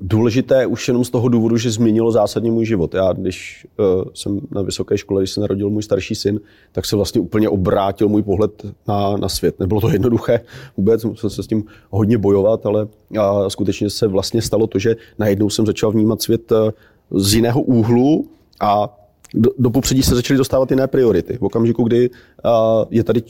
důležité 0.00 0.66
už 0.66 0.88
jenom 0.88 1.04
z 1.04 1.10
toho 1.10 1.28
důvodu, 1.28 1.56
že 1.56 1.70
změnilo 1.70 2.12
zásadně 2.12 2.50
můj 2.50 2.66
život. 2.66 2.94
Já, 2.94 3.12
když 3.12 3.66
uh, 3.78 4.04
jsem 4.14 4.40
na 4.50 4.62
vysoké 4.62 4.98
škole, 4.98 5.22
když 5.22 5.30
se 5.30 5.40
narodil 5.40 5.70
můj 5.70 5.82
starší 5.82 6.14
syn, 6.14 6.40
tak 6.72 6.86
se 6.86 6.96
vlastně 6.96 7.20
úplně 7.20 7.48
obrátil 7.48 8.08
můj 8.08 8.22
pohled 8.22 8.66
na, 8.88 9.16
na 9.16 9.28
svět. 9.28 9.60
Nebylo 9.60 9.80
to 9.80 9.88
jednoduché 9.88 10.40
vůbec, 10.76 11.04
musel 11.04 11.30
se 11.30 11.42
s 11.42 11.46
tím 11.46 11.64
hodně 11.90 12.18
bojovat, 12.18 12.66
ale 12.66 12.88
a 13.20 13.50
skutečně 13.50 13.90
se 13.90 14.06
vlastně 14.06 14.42
stalo 14.42 14.66
to, 14.66 14.78
že 14.78 14.96
najednou 15.18 15.50
jsem 15.50 15.66
začal 15.66 15.90
vnímat 15.90 16.22
svět 16.22 16.52
uh, 16.52 16.70
z 17.20 17.34
jiného 17.34 17.62
úhlu 17.62 18.26
a 18.60 19.00
do, 19.34 19.50
do 19.58 19.70
popředí 19.70 20.02
se 20.02 20.14
začaly 20.14 20.38
dostávat 20.38 20.70
jiné 20.70 20.86
priority. 20.86 21.38
V 21.38 21.42
okamžiku, 21.42 21.82
kdy 21.82 22.10
uh, 22.10 22.14
je 22.90 23.04
tady 23.04 23.22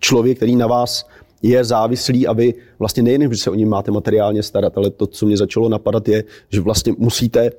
člověk, 0.00 0.36
který 0.36 0.56
na 0.56 0.66
vás 0.66 1.06
je 1.48 1.64
závislý 1.64 2.26
a 2.26 2.32
vy 2.32 2.54
vlastně 2.78 3.02
nejen, 3.02 3.32
že 3.32 3.38
se 3.38 3.50
o 3.50 3.54
ním 3.54 3.68
máte 3.68 3.90
materiálně 3.90 4.42
starat, 4.42 4.78
ale 4.78 4.90
to, 4.90 5.06
co 5.06 5.26
mě 5.26 5.36
začalo 5.36 5.68
napadat, 5.68 6.08
je, 6.08 6.24
že 6.48 6.60
vlastně 6.60 6.92
musíte 6.98 7.50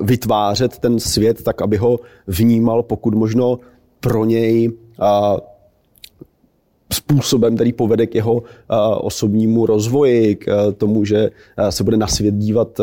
vytvářet 0.00 0.78
ten 0.78 1.00
svět 1.00 1.42
tak, 1.42 1.62
aby 1.62 1.76
ho 1.76 2.00
vnímal 2.26 2.82
pokud 2.82 3.14
možno 3.14 3.58
pro 4.00 4.24
něj 4.24 4.72
způsobem, 6.92 7.54
který 7.54 7.72
povede 7.72 8.06
k 8.06 8.14
jeho 8.14 8.42
osobnímu 9.00 9.66
rozvoji, 9.66 10.36
k 10.36 10.72
tomu, 10.76 11.04
že 11.04 11.30
se 11.70 11.84
bude 11.84 11.96
na 11.96 12.06
svět 12.06 12.34
dívat 12.34 12.80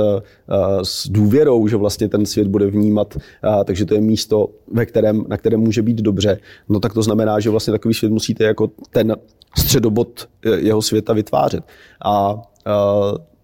s 0.84 1.10
důvěrou, 1.10 1.68
že 1.68 1.76
vlastně 1.76 2.10
ten 2.10 2.26
svět 2.26 2.48
bude 2.48 2.68
vnímat, 2.68 3.18
takže 3.66 3.86
to 3.86 3.94
je 3.94 4.02
místo, 4.02 4.50
ve 4.72 4.86
kterém, 4.86 5.26
na 5.28 5.38
kterém 5.38 5.60
může 5.60 5.82
být 5.82 5.98
dobře. 5.98 6.38
No 6.70 6.80
tak 6.80 6.94
to 6.94 7.04
znamená, 7.04 7.40
že 7.40 7.50
vlastně 7.50 7.72
takový 7.72 7.94
svět 7.94 8.12
musíte 8.12 8.44
jako 8.44 8.72
ten 8.92 9.16
středobod 9.58 10.28
jeho 10.58 10.82
světa 10.82 11.14
vytvářet. 11.14 11.64
A 12.06 12.42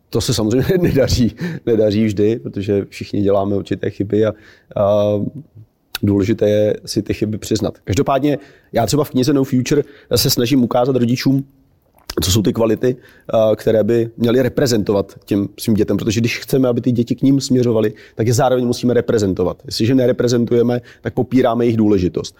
to 0.10 0.21
se 0.21 0.34
samozřejmě 0.34 0.78
nedaří, 0.82 1.36
nedaří 1.65 2.06
vždy, 2.06 2.39
protože 2.39 2.86
všichni 2.89 3.21
děláme 3.21 3.56
určité 3.56 3.89
chyby 3.89 4.26
a, 4.26 4.34
a 4.76 5.13
důležité 6.04 6.50
je 6.50 6.78
si 6.86 7.02
ty 7.02 7.13
chyby 7.13 7.38
přiznat. 7.38 7.78
Každopádně 7.84 8.38
já 8.74 8.86
třeba 8.86 9.04
v 9.04 9.10
knize 9.10 9.34
No 9.34 9.43
Future 9.43 9.84
se 10.15 10.30
snažím 10.30 10.63
ukázat 10.63 10.95
rodičům, 10.95 11.45
co 12.21 12.32
jsou 12.32 12.41
ty 12.41 12.54
kvality, 12.54 12.95
které 13.56 13.84
by 13.84 14.10
měly 14.17 14.41
reprezentovat 14.41 15.15
těm 15.26 15.50
svým 15.60 15.76
dětem. 15.76 15.97
Protože 15.97 16.19
když 16.19 16.39
chceme, 16.39 16.69
aby 16.69 16.82
ty 16.82 16.91
děti 16.91 17.15
k 17.15 17.21
ním 17.21 17.41
směřovaly, 17.41 17.93
tak 18.15 18.28
je 18.28 18.34
zároveň 18.34 18.65
musíme 18.65 18.93
reprezentovat. 18.93 19.62
Jestliže 19.65 19.95
nereprezentujeme, 19.95 20.82
tak 21.02 21.13
popíráme 21.13 21.65
jejich 21.65 21.78
důležitost. 21.78 22.36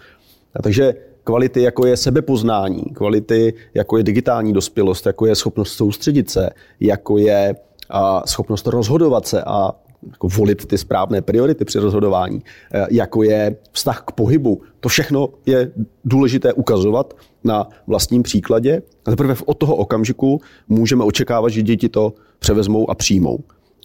A 0.54 0.62
takže 0.62 0.94
kvality, 1.24 1.62
jako 1.62 1.86
je 1.86 1.96
sebepoznání, 1.96 2.82
kvality, 2.82 3.54
jako 3.74 3.96
je 3.96 4.02
digitální 4.02 4.52
dospělost, 4.52 5.06
jako 5.06 5.26
je 5.26 5.34
schopnost 5.34 5.72
soustředit 5.72 6.30
se, 6.30 6.50
jako 6.80 7.18
je 7.18 7.54
a 7.90 8.26
schopnost 8.26 8.66
rozhodovat 8.66 9.26
se 9.26 9.42
a 9.42 9.72
jako 10.10 10.28
volit 10.28 10.66
ty 10.66 10.78
správné 10.78 11.22
priority 11.22 11.64
při 11.64 11.78
rozhodování, 11.78 12.42
e, 12.74 12.86
jako 12.90 13.22
je 13.22 13.56
vztah 13.72 14.02
k 14.06 14.12
pohybu. 14.12 14.62
To 14.80 14.88
všechno 14.88 15.28
je 15.46 15.72
důležité 16.04 16.52
ukazovat 16.52 17.14
na 17.44 17.68
vlastním 17.86 18.22
příkladě. 18.22 18.82
A 19.04 19.10
teprve 19.10 19.34
od 19.46 19.54
toho 19.54 19.76
okamžiku 19.76 20.40
můžeme 20.68 21.04
očekávat, 21.04 21.48
že 21.48 21.62
děti 21.62 21.88
to 21.88 22.12
převezmou 22.38 22.90
a 22.90 22.94
přijmou. 22.94 23.38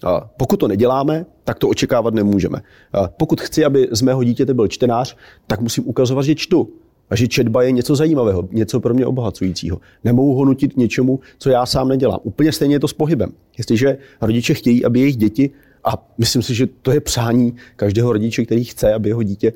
A 0.03 0.29
pokud 0.37 0.57
to 0.57 0.67
neděláme, 0.67 1.25
tak 1.43 1.59
to 1.59 1.67
očekávat 1.67 2.13
nemůžeme. 2.13 2.61
A 2.93 3.07
pokud 3.07 3.41
chci, 3.41 3.65
aby 3.65 3.87
z 3.91 4.01
mého 4.01 4.23
dítěte 4.23 4.53
byl 4.53 4.67
čtenář, 4.67 5.17
tak 5.47 5.61
musím 5.61 5.87
ukazovat, 5.87 6.25
že 6.25 6.35
čtu. 6.35 6.69
A 7.09 7.15
že 7.15 7.27
četba 7.27 7.63
je 7.63 7.71
něco 7.71 7.95
zajímavého, 7.95 8.49
něco 8.51 8.79
pro 8.79 8.93
mě 8.93 9.05
obohacujícího. 9.05 9.79
Nemohu 10.03 10.35
ho 10.35 10.45
nutit 10.45 10.77
něčemu, 10.77 11.19
co 11.39 11.49
já 11.49 11.65
sám 11.65 11.87
nedělám. 11.87 12.19
Úplně 12.23 12.51
stejně 12.51 12.75
je 12.75 12.79
to 12.79 12.87
s 12.87 12.93
pohybem. 12.93 13.31
Jestliže 13.57 13.97
rodiče 14.21 14.53
chtějí, 14.53 14.85
aby 14.85 14.99
jejich 14.99 15.17
děti, 15.17 15.49
a 15.83 16.07
myslím 16.17 16.41
si, 16.41 16.55
že 16.55 16.67
to 16.81 16.91
je 16.91 16.99
přání 16.99 17.53
každého 17.75 18.13
rodiče, 18.13 18.45
který 18.45 18.63
chce, 18.63 18.93
aby 18.93 19.09
jeho 19.09 19.23
dítě 19.23 19.53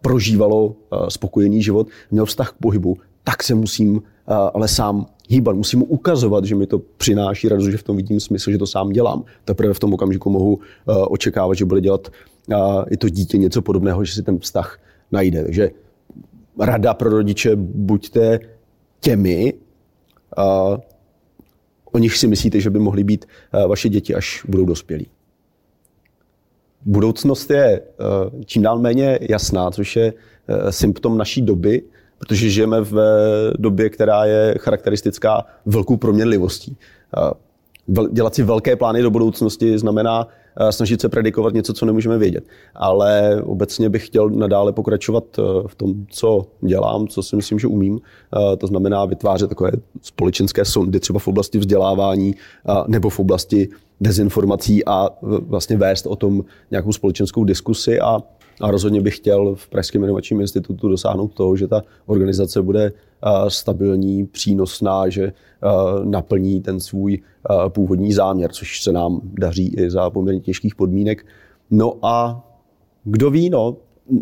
prožívalo 0.00 0.76
spokojený 1.08 1.62
život, 1.62 1.88
měl 2.10 2.26
vztah 2.26 2.50
k 2.50 2.56
pohybu, 2.60 2.96
tak 3.24 3.42
se 3.42 3.54
musím 3.54 4.02
ale 4.54 4.68
sám 4.68 5.06
hýbat, 5.28 5.56
musím 5.56 5.78
mu 5.78 5.84
ukazovat, 5.84 6.44
že 6.44 6.54
mi 6.54 6.66
to 6.66 6.78
přináší 6.78 7.48
radost, 7.48 7.68
že 7.68 7.76
v 7.76 7.82
tom 7.82 7.96
vidím 7.96 8.20
smysl, 8.20 8.50
že 8.50 8.58
to 8.58 8.66
sám 8.66 8.90
dělám. 8.90 9.24
Teprve 9.44 9.74
v 9.74 9.78
tom 9.78 9.94
okamžiku 9.94 10.30
mohu 10.30 10.58
očekávat, 11.08 11.54
že 11.54 11.64
bude 11.64 11.80
dělat 11.80 12.08
i 12.90 12.96
to 12.96 13.08
dítě 13.08 13.38
něco 13.38 13.62
podobného, 13.62 14.04
že 14.04 14.14
si 14.14 14.22
ten 14.22 14.38
vztah 14.38 14.78
najde. 15.12 15.44
Takže 15.44 15.70
rada 16.60 16.94
pro 16.94 17.10
rodiče, 17.10 17.56
buďte 17.56 18.40
těmi, 19.00 19.54
uh, 20.38 20.76
o 21.92 21.98
nich 21.98 22.16
si 22.16 22.26
myslíte, 22.26 22.60
že 22.60 22.70
by 22.70 22.78
mohly 22.78 23.04
být 23.04 23.24
vaše 23.68 23.88
děti, 23.88 24.14
až 24.14 24.44
budou 24.48 24.64
dospělí. 24.64 25.06
Budoucnost 26.84 27.50
je 27.50 27.82
čím 28.44 28.62
dál 28.62 28.78
méně 28.78 29.18
jasná, 29.22 29.70
což 29.70 29.96
je 29.96 30.12
symptom 30.70 31.18
naší 31.18 31.42
doby, 31.42 31.82
protože 32.18 32.50
žijeme 32.50 32.80
v 32.80 32.96
době, 33.58 33.90
která 33.90 34.24
je 34.24 34.54
charakteristická 34.58 35.46
velkou 35.66 35.96
proměnlivostí. 35.96 36.76
Dělat 38.12 38.34
si 38.34 38.42
velké 38.42 38.76
plány 38.76 39.02
do 39.02 39.10
budoucnosti 39.10 39.78
znamená 39.78 40.28
snažit 40.70 41.00
se 41.00 41.08
predikovat 41.08 41.54
něco, 41.54 41.72
co 41.72 41.86
nemůžeme 41.86 42.18
vědět. 42.18 42.44
Ale 42.74 43.42
obecně 43.42 43.90
bych 43.90 44.06
chtěl 44.06 44.30
nadále 44.30 44.72
pokračovat 44.72 45.24
eh, 45.38 45.42
v 45.66 45.74
tom, 45.74 45.94
co 46.08 46.46
dělám, 46.60 47.08
co 47.08 47.22
si 47.22 47.36
myslím, 47.36 47.58
že 47.58 47.66
umím. 47.66 48.00
Eh, 48.00 48.56
to 48.56 48.66
znamená 48.66 49.04
vytvářet 49.04 49.48
takové 49.48 49.70
společenské 50.02 50.64
sondy 50.64 51.00
třeba 51.00 51.18
v 51.18 51.28
oblasti 51.28 51.58
vzdělávání 51.58 52.34
nebo 52.86 53.10
v 53.10 53.20
oblasti 53.20 53.68
dezinformací 54.00 54.84
a 54.84 55.10
vlastně 55.22 55.76
vést 55.76 56.06
o 56.06 56.16
tom 56.16 56.44
nějakou 56.70 56.92
společenskou 56.92 57.44
diskusi 57.44 58.00
a 58.00 58.22
a 58.60 58.70
rozhodně 58.70 59.00
bych 59.00 59.16
chtěl 59.16 59.54
v 59.54 59.68
Pražském 59.68 60.04
inovačním 60.04 60.40
institutu 60.40 60.88
dosáhnout 60.88 61.34
toho, 61.34 61.56
že 61.56 61.68
ta 61.68 61.82
organizace 62.06 62.62
bude 62.62 62.92
stabilní, 63.48 64.26
přínosná, 64.26 65.08
že 65.08 65.32
naplní 66.04 66.60
ten 66.60 66.80
svůj 66.80 67.22
původní 67.68 68.12
záměr, 68.12 68.52
což 68.52 68.82
se 68.82 68.92
nám 68.92 69.20
daří 69.24 69.74
i 69.74 69.90
za 69.90 70.10
poměrně 70.10 70.40
těžkých 70.40 70.74
podmínek. 70.74 71.26
No 71.70 71.96
a 72.02 72.44
kdo 73.04 73.30
ví, 73.30 73.50
no, 73.50 73.76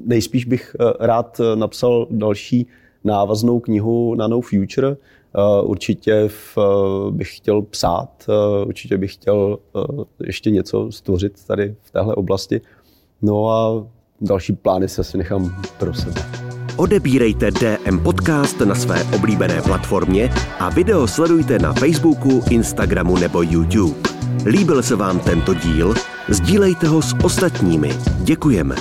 nejspíš 0.04 0.44
bych 0.44 0.76
rád 1.00 1.40
napsal 1.54 2.06
další 2.10 2.66
návaznou 3.04 3.60
knihu 3.60 4.14
na 4.14 4.28
No 4.28 4.40
Future. 4.40 4.96
Určitě 5.62 6.28
bych 7.10 7.36
chtěl 7.36 7.62
psát, 7.62 8.26
určitě 8.66 8.98
bych 8.98 9.14
chtěl 9.14 9.58
ještě 10.26 10.50
něco 10.50 10.92
stvořit 10.92 11.46
tady 11.46 11.74
v 11.82 11.90
téhle 11.90 12.14
oblasti. 12.14 12.60
No 13.22 13.48
a 13.48 13.86
další 14.22 14.52
plány 14.52 14.88
se 14.88 15.00
asi 15.00 15.18
nechám 15.18 15.62
pro 15.78 15.94
sebe. 15.94 16.22
Odebírejte 16.76 17.50
DM 17.50 17.98
Podcast 17.98 18.60
na 18.60 18.74
své 18.74 19.04
oblíbené 19.04 19.62
platformě 19.62 20.30
a 20.58 20.70
video 20.70 21.06
sledujte 21.06 21.58
na 21.58 21.72
Facebooku, 21.72 22.42
Instagramu 22.50 23.18
nebo 23.18 23.42
YouTube. 23.42 24.10
Líbil 24.46 24.82
se 24.82 24.96
vám 24.96 25.20
tento 25.20 25.54
díl? 25.54 25.94
Sdílejte 26.28 26.88
ho 26.88 27.02
s 27.02 27.14
ostatními. 27.24 27.90
Děkujeme. 28.18 28.74